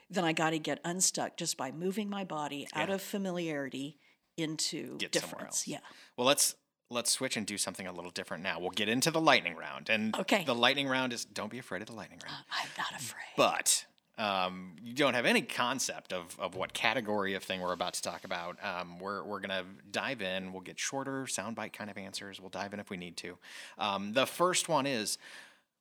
then 0.10 0.23
I 0.23 0.34
got 0.34 0.51
to 0.51 0.60
get 0.60 0.79
unstuck 0.86 1.38
just 1.38 1.58
by 1.58 1.71
moving 1.71 2.10
my 2.10 2.23
body 2.23 2.67
out 2.73 2.89
Yeah. 2.89 2.95
of 2.95 3.01
familiarity 3.01 3.97
into 4.38 4.97
Get 4.97 5.13
somewhere 5.15 5.29
difference. 5.36 5.56
else. 5.60 5.67
Yeah. 5.67 5.79
Well, 6.17 6.27
let's 6.27 6.56
let's 6.89 7.10
switch 7.10 7.36
and 7.38 7.47
do 7.47 7.58
something 7.58 7.88
a 7.88 7.91
little 7.91 8.12
different 8.12 8.43
now. 8.43 8.60
We'll 8.60 8.69
get 8.69 8.88
into 8.88 9.10
the 9.10 9.21
lightning 9.21 9.56
round, 9.56 9.89
and 9.89 10.15
Okay. 10.15 10.43
the 10.43 10.53
lightning 10.53 10.88
round 10.88 11.12
is 11.13 11.25
don't 11.25 11.49
be 11.49 11.58
afraid 11.58 11.82
of 11.82 11.88
the 11.88 11.93
lightning 11.95 12.19
round. 12.23 12.43
I'm 12.51 12.69
not 12.77 12.91
afraid. 12.99 13.23
but 13.36 13.86
um, 14.17 14.76
you 14.84 14.93
don't 14.93 15.13
have 15.13 15.26
any 15.26 15.41
concept 15.41 16.13
of, 16.13 16.38
of 16.39 16.56
what 16.56 16.73
category 16.73 17.34
of 17.34 17.43
thing 17.43 17.62
we're 17.62 17.73
about 17.73 17.93
to 17.95 18.02
talk 18.02 18.23
about. 18.23 18.58
Um, 18.63 18.99
we're 18.99 19.23
we're 19.23 19.39
gonna 19.39 19.65
dive 19.91 20.21
in. 20.21 20.54
We'll 20.54 20.62
get 20.62 20.80
shorter 20.80 21.23
soundbite 21.23 21.73
kind 21.73 21.89
of 21.89 21.97
answers. 21.97 22.39
We'll 22.39 22.49
dive 22.49 22.73
in 22.73 22.80
if 22.80 22.89
we 22.89 22.97
need 22.97 23.17
to. 23.17 23.38
Um, 23.78 24.13
the 24.13 24.26
first 24.26 24.69
one 24.69 24.86
is. 24.86 25.17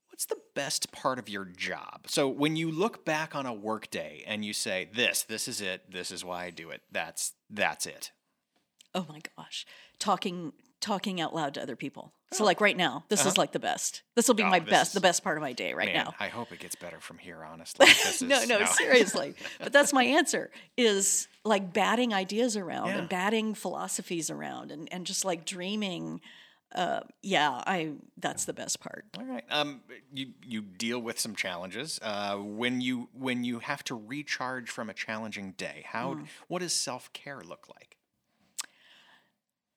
What's 0.09 0.27
the 0.27 0.37
best 0.55 0.93
part 0.93 1.19
of 1.19 1.31
your 1.31 1.47
job? 1.47 2.03
So 2.07 2.29
when 2.29 2.55
you 2.55 2.71
look 2.71 3.03
back 3.03 3.35
on 3.35 3.47
a 3.47 3.53
workday 3.55 4.23
and 4.27 4.45
you 4.45 4.53
say, 4.53 4.91
"This, 4.95 5.23
this 5.23 5.49
is 5.49 5.63
it. 5.63 5.91
This 5.91 6.11
is 6.11 6.23
why 6.23 6.45
I 6.45 6.51
do 6.51 6.69
it. 6.69 6.83
That's 6.93 7.33
that's 7.49 7.87
it." 7.87 8.13
oh 8.95 9.07
my 9.09 9.21
gosh, 9.37 9.67
talking 9.99 10.53
talking 10.83 11.21
out 11.21 11.35
loud 11.35 11.55
to 11.55 11.63
other 11.63 11.77
people. 11.77 12.13
So 12.33 12.45
like 12.45 12.61
right 12.63 12.77
now, 12.77 13.05
this 13.09 13.25
is 13.27 13.37
like 13.39 13.53
the 13.53 13.59
best. 13.59 14.03
This 14.17 14.27
will 14.27 14.35
be 14.35 14.43
Oh, 14.43 14.49
my 14.49 14.59
best, 14.61 14.89
is- 14.89 14.95
the 14.95 15.01
best 15.01 15.23
part 15.23 15.37
of 15.37 15.43
my 15.43 15.53
day 15.53 15.75
right 15.75 15.93
Man, 15.95 16.05
now. 16.07 16.15
I 16.19 16.29
hope 16.29 16.51
it 16.51 16.59
gets 16.61 16.75
better 16.75 16.99
from 17.01 17.19
here. 17.19 17.45
Honestly, 17.45 17.87
This 18.05 18.23
no, 18.23 18.39
is- 18.41 18.49
no, 18.49 18.65
seriously. 18.65 19.35
But 19.61 19.73
that's 19.73 19.93
my 19.93 20.05
answer 20.05 20.51
is 20.77 21.29
like 21.45 21.73
batting 21.73 22.13
ideas 22.15 22.57
around 22.57 22.89
Yeah. 22.89 22.99
and 22.99 23.09
batting 23.09 23.55
philosophies 23.55 24.31
around 24.31 24.71
and, 24.73 24.89
and 24.93 25.07
just 25.07 25.25
like 25.25 25.45
dreaming. 25.45 26.21
Uh, 26.75 27.01
yeah, 27.23 27.51
I 27.67 27.93
that's 28.17 28.47
the 28.47 28.55
best 28.55 28.81
part. 28.81 29.05
All 29.19 29.27
right. 29.27 29.45
Um, 29.51 29.83
you 30.11 30.29
you 30.43 30.63
deal 30.63 31.01
with 31.01 31.21
some 31.21 31.35
challenges. 31.37 32.01
Uh, 32.01 32.37
when 32.37 32.81
you 32.81 33.11
when 33.13 33.45
you 33.45 33.59
have 33.59 33.85
to 33.85 33.95
recharge 33.95 34.71
from 34.71 34.89
a 34.89 34.95
challenging 34.95 35.53
day, 35.59 35.85
how 35.87 36.15
Mm. 36.15 36.27
what 36.49 36.61
does 36.63 36.73
self 36.73 37.13
care 37.13 37.43
look 37.43 37.67
like? 37.69 37.99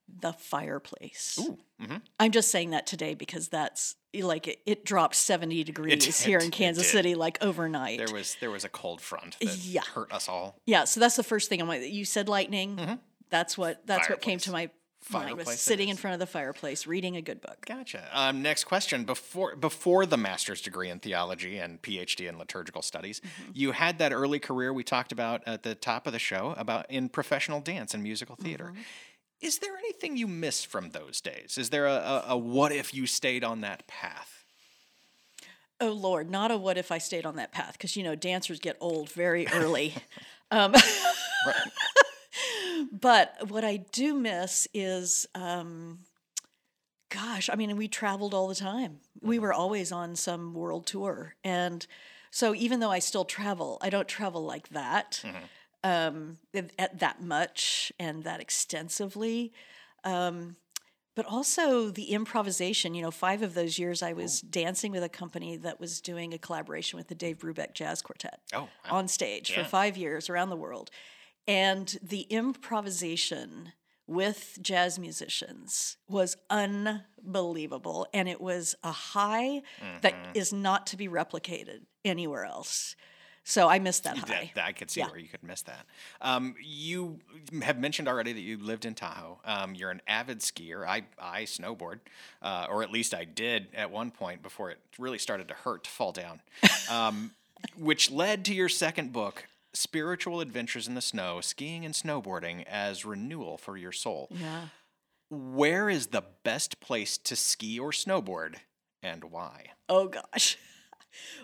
The 0.08 0.34
fireplace. 0.34 1.38
Ooh, 1.42 1.58
mhm. 1.82 2.02
I'm 2.20 2.32
just 2.32 2.52
saying 2.52 2.72
that 2.72 2.86
today 2.88 3.14
because 3.16 3.48
that's 3.48 3.96
like 4.14 4.48
it, 4.48 4.60
it 4.66 4.86
dropped 4.86 5.16
70 5.16 5.64
degrees 5.64 6.22
here 6.22 6.40
in 6.40 6.52
Kansas. 6.52 6.90
City 6.90 7.16
like 7.16 7.38
overnight. 7.44 7.98
There 7.98 8.14
was 8.14 8.38
there 8.40 8.52
was 8.52 8.64
a 8.64 8.70
cold 8.70 9.02
front 9.02 9.38
that 9.40 9.58
Yeah. 9.58 9.82
hurt 9.94 10.12
us 10.14 10.30
all. 10.30 10.58
Yeah, 10.66 10.86
so 10.86 11.00
that's 11.00 11.16
the 11.16 11.24
first 11.24 11.50
thing 11.50 11.62
I'm 11.62 11.68
like. 11.68 11.82
You 11.84 12.06
said 12.06 12.30
lightning. 12.30 13.00
That's 13.30 13.58
what 13.58 13.86
that's 13.88 14.10
what 14.10 14.22
came 14.22 14.40
to 14.40 14.52
my 14.52 14.60
mind 14.62 14.72
Mm-hmm. 15.38 15.38
Was 15.38 15.60
sitting 15.60 15.90
in 15.90 15.98
front 15.98 16.14
of 16.16 16.20
the 16.20 16.26
fireplace 16.26 16.88
reading 16.88 17.16
a 17.16 17.22
good 17.22 17.40
book. 17.40 17.64
Gotcha. 17.68 18.08
Um, 18.12 18.42
next 18.42 18.64
question. 18.64 19.04
Before 19.04 19.56
before 19.56 20.06
the 20.08 20.18
master's 20.18 20.62
degree 20.62 20.90
in 20.90 20.98
theology 21.00 21.60
and 21.60 21.80
PhD 21.82 22.28
in 22.28 22.40
liturgical 22.40 22.82
studies, 22.82 23.20
Mm-hmm. 23.22 23.52
you 23.54 23.72
had 23.74 24.00
that 24.00 24.14
early 24.14 24.40
career 24.40 24.72
we 24.74 24.84
talked 24.84 25.12
about 25.12 25.44
at 25.48 25.62
the 25.64 25.76
top 25.76 26.08
of 26.08 26.14
the 26.14 26.18
show 26.20 26.56
about 26.58 26.90
in 26.90 27.10
professional 27.10 27.60
dance 27.62 27.94
and 27.94 28.02
musical 28.02 28.36
theater. 28.36 28.74
Mm-hmm. 29.46 29.48
Is 29.48 29.60
there 29.60 29.78
anything 29.78 30.18
you 30.18 30.28
miss 30.28 30.64
from 30.64 30.90
those 30.90 31.22
days? 31.22 31.58
Is 31.58 31.70
there 31.70 31.86
a, 31.86 31.94
a, 31.94 32.24
a 32.30 32.38
what 32.38 32.72
if 32.72 32.94
you 32.94 33.06
stayed 33.06 33.44
on 33.44 33.62
that 33.62 33.86
path? 33.88 34.46
Oh 35.82 35.92
Lord, 35.92 36.30
not 36.32 36.52
a 36.52 36.58
what 36.58 36.78
if 36.78 36.92
I 36.92 37.00
stayed 37.00 37.26
on 37.26 37.36
that 37.36 37.52
path 37.52 37.74
because 37.74 37.96
you 37.98 38.04
know 38.04 38.16
dancers 38.16 38.60
get 38.60 38.78
old 38.80 39.10
very 39.10 39.48
early. 39.54 39.94
um, 40.52 40.74
but 42.92 43.50
what 43.50 43.64
I 43.66 43.78
do 43.78 44.14
miss 44.14 44.68
is, 44.74 45.28
um, 45.36 46.00
gosh, 47.10 47.50
I 47.52 47.56
mean, 47.56 47.76
we 47.76 47.88
traveled 47.88 48.34
all 48.34 48.48
the 48.48 48.56
time. 48.56 49.00
We 49.22 49.38
were 49.38 49.54
always 49.54 49.92
on 49.92 50.16
some 50.16 50.54
world 50.54 50.86
tour, 50.86 51.36
and 51.44 51.86
so 52.32 52.56
even 52.56 52.80
though 52.80 52.92
I 52.92 53.00
still 53.00 53.26
travel, 53.26 53.78
I 53.82 53.90
don't 53.90 54.08
travel 54.08 54.44
like 54.44 54.70
that, 54.70 55.22
um, 55.86 56.38
at- 56.54 56.72
at 56.80 57.00
that 57.00 57.22
much 57.22 57.92
and 58.00 58.24
that 58.24 58.40
extensively. 58.42 59.54
Um, 60.04 60.56
but 61.16 61.26
also 61.26 61.90
the 61.90 62.12
improvisation. 62.12 62.94
You 62.94 63.02
know, 63.04 63.12
five 63.12 63.42
of 63.42 63.54
those 63.54 63.80
years 63.80 64.04
I 64.04 64.12
was 64.12 64.42
dancing 64.42 64.92
with 64.92 65.02
a 65.04 65.08
company 65.10 65.56
that 65.58 65.80
was 65.80 66.02
doing 66.02 66.34
a 66.34 66.38
collaboration 66.38 66.98
with 66.98 67.08
the 67.08 67.16
Dave 67.16 67.38
Brubeck 67.38 67.74
Jazz 67.74 68.02
Quartet 68.02 68.40
Oh, 68.54 68.62
wow. 68.62 68.98
on 68.98 69.08
stage 69.08 69.50
Yeah. 69.52 69.64
for 69.64 69.70
five 69.70 69.96
years 69.96 70.30
around 70.30 70.50
the 70.50 70.58
world. 70.58 70.90
And 71.48 71.98
the 72.02 72.22
improvisation 72.24 73.72
with 74.08 74.58
jazz 74.62 75.00
musicians 75.00 75.98
was 76.10 76.36
unbelievable. 76.50 78.08
And 78.14 78.28
it 78.30 78.42
was 78.42 78.76
a 78.84 78.92
high 78.92 79.62
that 80.02 80.14
Mm-hmm. 80.14 80.32
is 80.36 80.52
not 80.54 80.86
to 80.88 80.98
be 80.98 81.08
replicated 81.08 81.86
anywhere 82.04 82.46
else. 82.46 82.96
So 83.48 83.70
I 83.70 83.78
missed 83.78 84.04
that 84.06 84.18
high. 84.18 84.52
that 84.56 84.66
I 84.66 84.72
could 84.72 84.90
see 84.90 85.02
Yeah. 85.02 85.08
where 85.10 85.20
you 85.20 85.28
could 85.28 85.44
miss 85.44 85.62
that. 85.62 85.86
Um, 86.20 86.56
you 86.60 87.20
have 87.62 87.78
mentioned 87.78 88.08
already 88.08 88.34
that 88.34 88.42
you 88.42 88.58
lived 88.58 88.86
in 88.86 88.96
Tahoe. 88.96 89.40
Um, 89.46 89.76
you're 89.76 89.92
an 89.92 90.02
avid 90.08 90.40
skier. 90.40 90.86
I 90.86 91.04
I 91.20 91.44
snowboard, 91.44 92.00
uh, 92.42 92.66
or 92.70 92.82
at 92.82 92.92
least 92.92 93.14
I 93.14 93.24
did 93.24 93.68
at 93.76 93.92
one 93.92 94.10
point 94.10 94.42
before 94.42 94.72
it 94.72 94.80
really 94.98 95.20
started 95.20 95.48
to 95.50 95.54
hurt 95.54 95.84
to 95.84 95.90
fall 95.92 96.12
down, 96.12 96.42
um, 96.90 97.32
which 97.78 98.10
led 98.10 98.44
to 98.46 98.54
your 98.54 98.68
second 98.70 99.14
book. 99.14 99.48
Spiritual 99.74 100.40
Adventures 100.42 100.88
in 100.88 100.96
the 100.96 101.02
Snow, 101.02 101.42
Skiing 101.42 101.84
and 101.86 101.94
Snowboarding 101.94 102.64
as 102.66 103.04
Renewal 103.06 103.58
for 103.58 103.76
Your 103.78 103.92
Soul. 103.92 104.28
yeah. 104.32 104.68
Where 105.30 105.90
is 105.90 106.08
the 106.08 106.24
best 106.44 106.80
place 106.80 107.18
to 107.18 107.36
ski 107.36 107.78
or 107.80 107.92
snowboard 107.92 108.56
and 109.04 109.26
why? 109.26 109.72
Oh 109.90 110.08
gosh. 110.08 110.58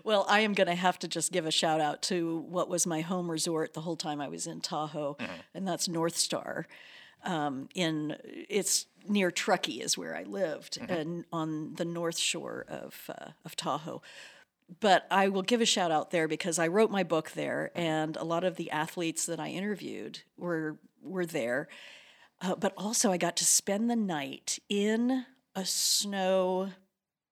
Well, 0.04 0.26
I 0.30 0.42
am 0.42 0.54
going 0.54 0.68
to 0.68 0.76
have 0.76 1.00
to 1.00 1.08
just 1.08 1.32
give 1.32 1.46
a 1.46 1.52
shout 1.52 1.82
out 1.82 2.02
to 2.04 2.46
what 2.50 2.70
was 2.70 2.86
my 2.88 3.02
home 3.02 3.30
resort 3.30 3.74
the 3.74 3.82
whole 3.82 3.96
time 3.96 4.22
I 4.22 4.28
was 4.28 4.48
in 4.48 4.62
Tahoe, 4.62 5.18
and 5.54 5.68
that's 5.68 5.88
Northstar. 5.88 6.66
Um, 7.24 7.70
in 7.76 8.18
it's 8.24 8.88
near 9.08 9.30
Truckee 9.32 9.82
is 9.82 9.98
where 9.98 10.16
I 10.16 10.24
lived, 10.24 10.80
and 10.90 11.26
on 11.32 11.76
the 11.76 11.86
north 11.86 12.18
shore 12.18 12.66
of 12.68 13.10
uh, 13.10 13.32
of 13.46 13.56
Tahoe. 13.56 14.02
But 14.80 15.06
I 15.12 15.28
will 15.28 15.42
give 15.42 15.62
a 15.62 15.66
shout 15.66 15.92
out 15.92 16.12
there 16.12 16.28
because 16.28 16.58
I 16.58 16.68
wrote 16.68 16.92
my 16.92 17.04
book 17.04 17.32
there, 17.32 17.72
and 17.76 18.16
a 18.18 18.24
lot 18.24 18.44
of 18.44 18.56
the 18.56 18.72
athletes 18.72 19.26
that 19.26 19.40
I 19.40 19.50
interviewed 19.50 20.22
were 20.38 20.78
were 21.04 21.26
there. 21.26 21.68
Uh, 22.42 22.56
but 22.56 22.74
also, 22.76 23.12
I 23.12 23.18
got 23.18 23.38
to 23.38 23.46
spend 23.46 23.90
the 23.90 23.96
night 23.96 24.60
in 24.68 25.26
a 25.56 25.66
snow 25.66 26.70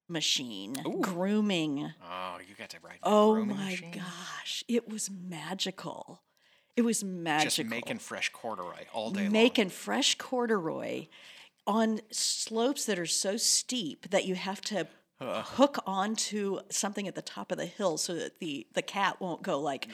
machine 0.09 0.73
grooming. 1.01 1.93
Oh, 2.03 2.37
you 2.47 2.55
got 2.55 2.69
to 2.71 2.77
ride. 2.81 2.99
the 3.03 3.09
Oh 3.09 3.43
my 3.45 3.55
machine? 3.71 3.91
gosh, 3.91 4.63
it 4.67 4.89
was 4.89 5.09
magical. 5.09 6.21
It 6.75 6.81
was 6.83 7.03
magical. 7.03 7.63
Just 7.63 7.69
making 7.69 7.99
fresh 7.99 8.29
corduroy 8.29 8.85
all 8.93 9.11
day 9.11 9.23
long. 9.23 9.31
making 9.31 9.69
fresh 9.69 10.15
corduroy 10.15 11.07
on 11.67 11.99
slopes 12.09 12.85
that 12.85 12.97
are 12.97 13.05
so 13.05 13.37
steep 13.37 14.09
that 14.09 14.25
you 14.25 14.35
have 14.35 14.61
to 14.61 14.87
hook 15.21 15.77
onto 15.85 16.59
something 16.69 17.05
at 17.07 17.13
the 17.15 17.21
top 17.21 17.51
of 17.51 17.57
the 17.57 17.65
hill 17.65 17.97
so 17.97 18.15
that 18.15 18.39
the 18.39 18.65
the 18.73 18.81
cat 18.81 19.19
won't 19.19 19.41
go 19.41 19.59
like 19.59 19.89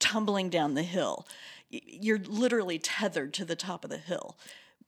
tumbling 0.00 0.50
down 0.50 0.74
the 0.74 0.82
hill. 0.82 1.26
You're 1.70 2.18
literally 2.18 2.78
tethered 2.80 3.32
to 3.34 3.44
the 3.44 3.56
top 3.56 3.84
of 3.84 3.90
the 3.90 3.98
hill. 3.98 4.36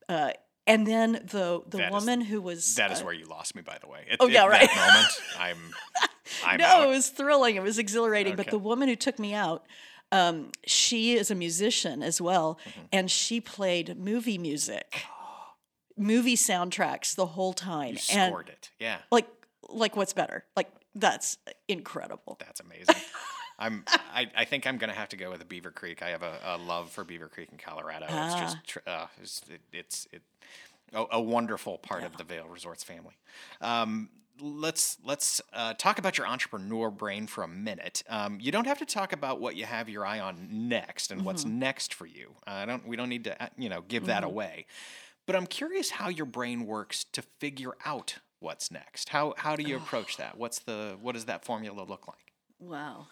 Uh, 0.09 0.33
and 0.67 0.87
then 0.87 1.13
the 1.13 1.63
the 1.69 1.79
That 1.79 1.87
is- 1.89 1.93
woman 1.93 2.21
who 2.21 2.41
was 2.41 2.75
That 2.77 2.91
is 2.93 3.01
uh, 3.01 3.05
where 3.05 3.15
you 3.15 3.27
lost 3.27 3.55
me, 3.55 3.63
by 3.63 3.79
the 3.81 3.89
way. 3.89 4.01
At, 4.11 4.19
Oh, 4.21 4.27
yeah, 4.27 4.45
at 4.45 4.51
right. 4.51 4.69
That 4.69 4.93
moment, 4.93 5.13
I'm. 5.39 5.75
I'm 6.45 6.59
no, 6.61 6.67
out. 6.67 6.85
it 6.85 6.89
was 6.89 7.09
thrilling. 7.09 7.57
It 7.57 7.63
was 7.63 7.79
exhilarating. 7.79 8.37
But 8.37 8.51
the 8.51 8.59
woman 8.59 8.89
who 8.89 8.97
took 8.97 9.19
me 9.19 9.33
out, 9.35 9.65
um, 10.13 10.51
she 10.67 11.15
is 11.15 11.31
a 11.31 11.35
musician 11.35 12.03
as 12.03 12.21
well, 12.21 12.59
Mm-hmm. 12.69 12.81
and 12.93 13.11
she 13.11 13.41
played 13.41 13.97
movie 13.99 14.39
music, 14.39 15.03
movie 15.97 16.37
soundtracks 16.37 17.15
the 17.15 17.27
whole 17.27 17.53
time. 17.53 17.95
You 17.95 17.99
and 18.19 18.29
scored 18.31 18.49
it. 18.49 18.71
Yeah, 18.79 18.99
like, 19.11 19.27
like 19.69 19.97
what's 19.97 20.13
better? 20.13 20.45
Like 20.57 20.71
that's 20.95 21.39
incredible. 21.69 22.37
that's 22.41 22.61
amazing. 22.61 22.95
I'm. 23.59 23.85
I, 24.15 24.31
I 24.37 24.45
think 24.45 24.67
I'm 24.67 24.79
gonna 24.79 24.93
have 24.93 25.09
to 25.11 25.17
go 25.17 25.31
with 25.31 25.47
Beaver 25.49 25.71
Creek. 25.71 26.03
I 26.03 26.11
have 26.11 26.23
a, 26.23 26.39
a 26.45 26.57
love 26.59 26.91
for 26.91 27.05
Beaver 27.05 27.29
Creek 27.29 27.49
in 27.53 27.59
Colorado. 27.59 28.07
It's 28.09 28.35
just 28.35 28.57
tr- 28.67 28.79
uh, 28.87 29.07
it's 29.23 29.43
it, 29.49 29.61
it's 29.73 30.09
it, 30.13 30.23
a, 30.93 31.05
a 31.13 31.21
wonderful 31.21 31.79
part 31.79 32.05
of 32.05 32.17
the 32.17 32.25
Vail 32.25 32.47
Resorts 32.49 32.85
family. 32.85 33.15
Um, 33.61 34.11
let's 34.41 34.99
let's 35.05 35.41
uh, 35.53 35.75
talk 35.75 35.99
about 35.99 36.19
your 36.19 36.27
entrepreneur 36.27 36.91
brain 36.91 37.27
for 37.27 37.45
a 37.45 37.49
minute. 37.49 38.03
Um, 38.09 38.39
you 38.41 38.53
don't 38.53 38.67
have 38.67 38.79
to 38.79 38.87
talk 38.87 39.13
about 39.13 39.41
what 39.41 39.57
you 39.57 39.65
have 39.65 39.89
your 39.89 40.05
eye 40.05 40.21
on 40.21 40.49
next 40.51 41.11
and 41.11 41.25
what's 41.25 41.45
next 41.45 41.95
for 41.95 42.07
you. 42.07 42.33
I 42.47 42.67
don't. 42.67 42.87
We 42.87 42.97
don't 42.97 43.09
need 43.09 43.25
to 43.25 43.43
uh, 43.43 43.49
you 43.57 43.69
know 43.69 43.83
give 43.87 44.07
that 44.07 44.25
away. 44.25 44.67
But 45.27 45.35
I'm 45.35 45.47
curious 45.47 45.91
how 45.91 46.09
your 46.09 46.27
brain 46.27 46.67
works 46.67 47.05
to 47.13 47.23
figure 47.41 47.73
out 47.85 48.19
what's 48.41 48.71
next. 48.71 49.09
How 49.09 49.35
how 49.37 49.57
do 49.57 49.63
you 49.63 49.77
approach 49.77 50.19
that? 50.19 50.37
What's 50.37 50.61
the 50.61 50.97
what 51.01 51.15
does 51.15 51.25
that 51.25 51.45
formula 51.45 51.85
look 51.85 52.07
like? 52.07 52.33
Wow. 52.59 53.09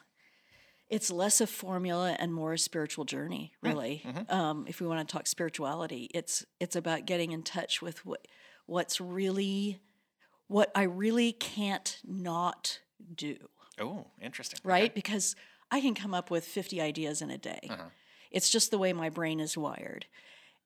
It's 0.91 1.11
less 1.11 1.41
a 1.41 1.47
formula 1.47 2.17
and 2.19 2.33
more 2.33 2.53
a 2.53 2.59
spiritual 2.59 3.05
journey, 3.05 3.53
really. 3.63 4.05
Um, 4.29 4.67
if 4.69 4.81
we 4.81 4.87
want 4.87 5.07
to 5.09 5.13
talk 5.13 5.27
spirituality, 5.27 6.11
it's 6.15 6.45
it's 6.61 6.77
about 6.77 7.07
getting 7.07 7.33
in 7.33 7.43
touch 7.43 7.81
with 7.83 8.05
what 8.05 8.27
what's 8.67 9.01
really 9.01 9.81
what 10.47 10.71
I 10.75 10.83
really 10.83 11.33
can't 11.33 11.99
not 12.05 12.81
do, 13.15 13.37
Oh, 13.81 14.07
interesting. 14.21 14.59
Okay. 14.63 14.69
right? 14.69 14.95
Because 14.95 15.35
I 15.71 15.81
can 15.81 15.95
come 15.95 16.13
up 16.15 16.31
with 16.31 16.45
50 16.45 16.81
ideas 16.81 17.23
in 17.23 17.31
a 17.31 17.39
day. 17.39 17.71
It's 18.31 18.51
just 18.51 18.71
the 18.71 18.79
way 18.79 18.93
my 18.93 19.09
brain 19.11 19.41
is 19.41 19.57
wired. 19.57 20.07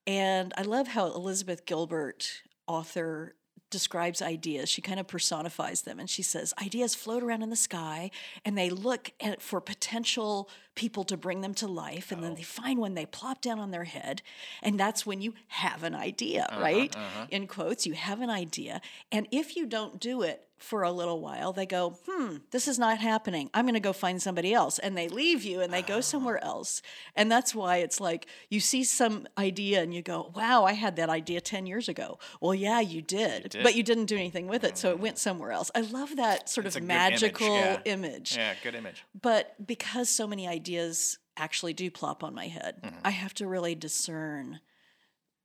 And 0.07 0.53
I 0.57 0.63
love 0.63 0.89
how 0.89 1.07
Elizabeth 1.07 1.65
Gilbert, 1.65 2.43
author, 2.67 3.35
describes 3.71 4.23
ideas. 4.23 4.69
She 4.69 4.81
kind 4.81 4.99
of 4.99 5.07
personifies 5.07 5.83
them 5.83 5.99
and 5.99 6.09
she 6.09 6.23
says, 6.23 6.55
Ideas 6.61 6.95
float 6.95 7.23
around 7.23 7.43
in 7.43 7.51
the 7.51 7.57
sky 7.57 8.11
and 8.45 8.57
they 8.57 8.71
look 8.71 9.13
at, 9.21 9.43
for 9.43 9.61
potential 9.61 10.49
people 10.75 11.05
to 11.05 11.17
bring 11.17 11.41
them 11.41 11.55
to 11.55 11.67
life. 11.67 12.11
And 12.13 12.23
then 12.23 12.35
they 12.35 12.43
oh. 12.43 12.45
find 12.45 12.79
one, 12.79 12.95
they 12.95 13.07
plop 13.07 13.41
down 13.41 13.59
on 13.59 13.71
their 13.71 13.85
head. 13.85 14.23
And 14.63 14.79
that's 14.79 15.05
when 15.05 15.21
you 15.21 15.35
have 15.49 15.83
an 15.83 15.95
idea, 15.95 16.47
uh-huh, 16.51 16.61
right? 16.61 16.97
Uh-huh. 16.97 17.27
In 17.31 17.47
quotes, 17.47 17.87
you 17.87 17.95
have 17.95 18.21
an 18.21 18.31
idea. 18.31 18.81
And 19.13 19.27
if 19.31 19.57
you 19.57 19.67
don't 19.67 20.01
do 20.01 20.23
it, 20.23 20.48
for 20.59 20.83
a 20.83 20.91
little 20.93 21.21
while, 21.21 21.53
they 21.53 21.67
go, 21.67 21.97
hmm, 22.09 22.37
this 22.51 22.67
is 22.69 22.79
not 22.79 22.99
happening. 22.99 23.49
I'm 23.55 23.65
going 23.65 23.75
to 23.75 23.81
go 23.81 23.93
find 23.93 24.21
somebody 24.21 24.53
else. 24.53 24.79
And 24.79 24.97
they 24.97 25.09
leave 25.09 25.43
you 25.45 25.61
and 25.61 25.73
they 25.73 25.83
go 25.83 26.01
somewhere 26.01 26.43
else. 26.45 26.83
And 27.15 27.31
that's 27.31 27.55
why 27.55 27.77
it's 27.77 28.01
like 28.01 28.27
you 28.51 28.61
see 28.61 28.85
some 28.85 29.27
idea 29.39 29.83
and 29.83 29.95
you 29.95 30.03
go, 30.03 30.33
wow, 30.35 30.65
I 30.65 30.73
had 30.73 30.97
that 30.97 31.09
idea 31.09 31.41
10 31.41 31.67
years 31.67 31.89
ago. 31.89 32.19
Well, 32.41 32.55
yeah, 32.55 32.81
you 32.81 33.03
did, 33.03 33.51
did. 33.51 33.63
but 33.63 33.75
you 33.75 33.83
didn't 33.83 34.07
do 34.07 34.17
anything 34.17 34.49
with 34.49 34.65
it. 34.65 34.77
So 34.77 34.91
it 34.91 34.99
went 34.99 35.19
somewhere 35.19 35.53
else. 35.53 35.71
I 35.75 35.81
love 35.81 36.17
that 36.17 36.49
sort 36.49 36.67
It's 36.67 36.77
of 36.77 36.83
good 36.83 36.91
image, 36.91 37.23
magical 37.23 37.55
yeah. 37.55 37.81
image. 37.85 38.37
Yeah, 38.37 38.55
good 38.63 38.75
image. 38.75 39.05
But 39.21 39.55
because 39.65 40.09
so 40.11 40.27
many 40.27 40.49
ideas 40.49 41.19
actually 41.37 41.73
do 41.73 41.91
plop 41.91 42.25
on 42.25 42.35
my 42.35 42.49
head, 42.49 42.77
Mm-hmm. 42.83 42.99
I 43.05 43.11
have 43.11 43.35
to 43.35 43.47
really 43.47 43.75
discern 43.75 44.61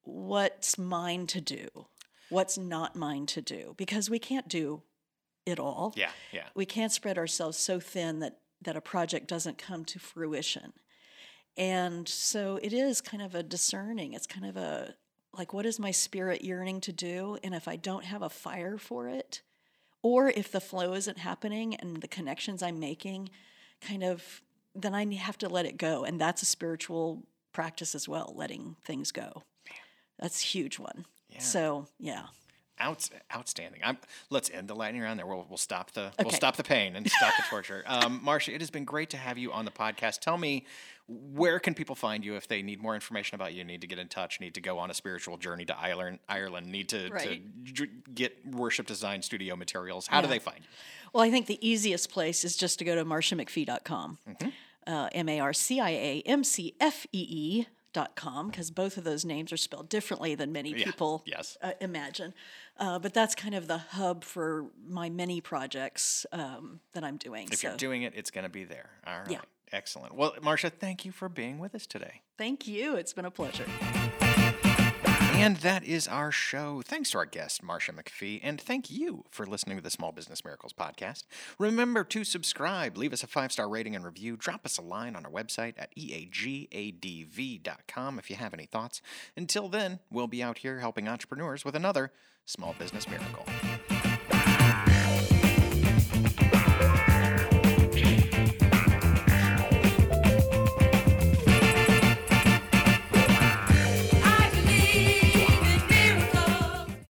what's 0.03 0.77
mine 0.77 1.27
to 1.27 1.41
do, 1.41 1.67
what's 2.29 2.57
not 2.57 2.95
mine 2.95 3.25
to 3.27 3.41
do, 3.41 3.73
because 3.77 4.09
we 4.09 4.19
can't 4.19 4.47
do 4.47 4.81
it 5.45 5.59
all. 5.59 5.93
Yeah, 5.95 6.11
yeah. 6.31 6.45
We 6.55 6.65
can't 6.65 6.91
spread 6.91 7.17
ourselves 7.17 7.57
so 7.57 7.79
thin 7.79 8.19
that 8.19 8.39
that 8.61 8.77
a 8.77 8.81
project 8.81 9.27
doesn't 9.27 9.57
come 9.57 9.83
to 9.85 9.99
fruition. 9.99 10.73
And 11.57 12.07
so 12.07 12.59
it 12.61 12.73
is 12.73 13.01
kind 13.01 13.21
of 13.21 13.35
a 13.35 13.43
discerning. 13.43 14.13
It's 14.13 14.27
kind 14.27 14.45
of 14.45 14.57
a 14.57 14.95
like 15.37 15.53
what 15.53 15.65
is 15.65 15.79
my 15.79 15.91
spirit 15.91 16.43
yearning 16.43 16.79
to 16.81 16.91
do 16.91 17.37
and 17.43 17.55
if 17.55 17.67
I 17.67 17.75
don't 17.75 18.05
have 18.05 18.21
a 18.21 18.29
fire 18.29 18.77
for 18.77 19.07
it 19.07 19.41
or 20.03 20.29
if 20.29 20.51
the 20.51 20.61
flow 20.61 20.93
isn't 20.93 21.17
happening 21.17 21.75
and 21.75 22.01
the 22.01 22.07
connections 22.07 22.61
I'm 22.61 22.79
making 22.79 23.29
kind 23.81 24.03
of 24.03 24.43
then 24.75 24.93
I 24.93 25.11
have 25.15 25.39
to 25.39 25.49
let 25.49 25.65
it 25.65 25.77
go 25.77 26.03
and 26.03 26.21
that's 26.21 26.43
a 26.43 26.45
spiritual 26.45 27.23
practice 27.51 27.95
as 27.95 28.07
well, 28.07 28.33
letting 28.35 28.75
things 28.83 29.11
go. 29.11 29.43
That's 30.19 30.43
a 30.43 30.47
huge 30.47 30.79
one. 30.79 31.05
Yeah. 31.29 31.39
So, 31.39 31.87
yeah. 31.99 32.27
Out, 32.79 33.07
outstanding. 33.33 33.81
I'm, 33.83 33.97
let's 34.29 34.49
end 34.49 34.67
the 34.67 34.75
lightning 34.75 35.01
round 35.03 35.19
there. 35.19 35.27
We'll, 35.27 35.45
we'll 35.47 35.57
stop 35.57 35.91
the 35.91 36.11
we'll 36.19 36.31
stop 36.31 36.55
the 36.55 36.63
pain 36.63 36.95
and 36.95 37.09
stop 37.09 37.33
the 37.37 37.43
torture. 37.49 37.83
Um, 37.93 38.19
Marcia, 38.23 38.53
it 38.53 38.61
has 38.61 38.71
been 38.71 38.83
great 38.85 39.11
to 39.11 39.17
have 39.17 39.37
you 39.37 39.51
on 39.51 39.65
the 39.65 39.71
podcast. 39.71 40.19
Tell 40.19 40.37
me, 40.37 40.65
where 41.07 41.59
can 41.59 41.73
people 41.75 41.95
find 41.95 42.25
you 42.25 42.35
if 42.35 42.47
they 42.47 42.61
need 42.63 42.81
more 42.81 42.95
information 42.95 43.35
about 43.35 43.53
you? 43.53 43.63
Need 43.63 43.81
to 43.81 43.87
get 43.87 43.99
in 43.99 44.07
touch? 44.07 44.39
Need 44.39 44.55
to 44.55 44.61
go 44.61 44.79
on 44.79 44.89
a 44.89 44.93
spiritual 44.93 45.37
journey 45.37 45.65
to 45.65 45.77
Ireland? 45.79 46.19
Ireland? 46.27 46.67
Need 46.67 46.89
to, 46.89 47.09
to 47.09 47.13
Right. 47.13 47.63
j- 47.63 47.89
get 48.15 48.35
worship 48.47 48.87
design 48.87 49.21
studio 49.21 49.55
materials? 49.55 50.07
How 50.07 50.21
do 50.21 50.27
they 50.27 50.39
find 50.39 50.59
you? 50.61 50.65
Well, 51.13 51.23
I 51.23 51.29
think 51.29 51.45
the 51.45 51.65
easiest 51.67 52.09
place 52.11 52.43
is 52.43 52.57
just 52.57 52.79
to 52.79 52.85
go 52.85 52.95
to 52.95 53.05
marciamcfee.com. 53.05 54.17
Uh, 54.87 55.09
M 55.13 55.29
A 55.29 55.39
R 55.39 55.53
C 55.53 55.79
I 55.79 55.89
A 55.91 56.23
M 56.25 56.43
C 56.43 56.73
F 56.79 57.05
E 57.11 57.25
E 57.29 57.65
com 58.15 58.49
because 58.49 58.71
both 58.71 58.97
of 58.97 59.03
those 59.03 59.23
names 59.25 59.51
are 59.51 59.57
spelled 59.57 59.89
differently 59.89 60.35
than 60.35 60.51
many 60.51 60.71
Yeah, 60.71 60.85
people 60.85 61.23
yes. 61.25 61.57
uh, 61.61 61.71
imagine. 61.81 62.33
Uh, 62.77 62.99
but 62.99 63.13
that's 63.13 63.35
kind 63.35 63.53
of 63.55 63.67
the 63.67 63.77
hub 63.77 64.23
for 64.23 64.65
my 64.87 65.09
many 65.09 65.41
projects 65.41 66.25
um, 66.31 66.79
that 66.93 67.03
I'm 67.03 67.17
doing. 67.17 67.47
If 67.51 67.59
so 67.59 67.67
you're 67.69 67.77
doing 67.77 68.01
it, 68.03 68.13
it's 68.15 68.31
going 68.31 68.43
to 68.43 68.49
be 68.49 68.63
there. 68.63 68.89
All 69.05 69.19
right. 69.19 69.29
Yeah. 69.31 69.41
Excellent. 69.71 70.15
Well, 70.15 70.33
Marcia, 70.41 70.69
thank 70.69 71.03
you 71.05 71.11
for 71.11 71.29
being 71.29 71.57
with 71.59 71.73
us 71.75 71.87
today. 71.87 72.21
thank 72.37 72.67
you. 72.67 72.95
It's 72.95 73.13
been 73.13 73.25
a 73.25 73.31
pleasure. 73.31 73.65
And 75.43 75.57
that 75.57 75.83
is 75.83 76.07
our 76.07 76.31
show. 76.31 76.81
Thanks 76.85 77.09
to 77.11 77.17
our 77.17 77.25
guest, 77.25 77.63
Marcia 77.63 77.91
McFee, 77.91 78.39
and 78.43 78.61
thank 78.61 78.89
you 78.91 79.25
for 79.29 79.45
listening 79.45 79.77
to 79.77 79.83
the 79.83 79.89
Small 79.89 80.11
Business 80.11 80.45
Miracles 80.45 80.73
podcast. 80.73 81.23
Remember 81.57 82.03
to 82.05 82.23
subscribe, 82.23 82.95
leave 82.95 83.11
us 83.11 83.23
a 83.23 83.27
five 83.27 83.51
star 83.51 83.67
rating 83.67 83.95
and 83.95 84.05
review, 84.05 84.37
drop 84.37 84.63
us 84.65 84.77
a 84.77 84.81
line 84.81 85.15
on 85.15 85.25
our 85.25 85.31
website 85.31 85.73
at 85.77 85.93
eagadv.com 85.97 86.29
if 88.19 88.29
you 88.29 88.35
have 88.35 88.53
any 88.53 88.67
thoughts. 88.67 89.01
Until 89.35 89.67
then, 89.67 89.99
we'll 90.11 90.27
be 90.27 90.43
out 90.43 90.59
here 90.59 90.79
helping 90.79 91.09
entrepreneurs 91.09 91.65
with 91.65 91.75
another 91.75 92.13
Small 92.45 92.75
Business 92.77 93.07
Miracle. 93.09 93.45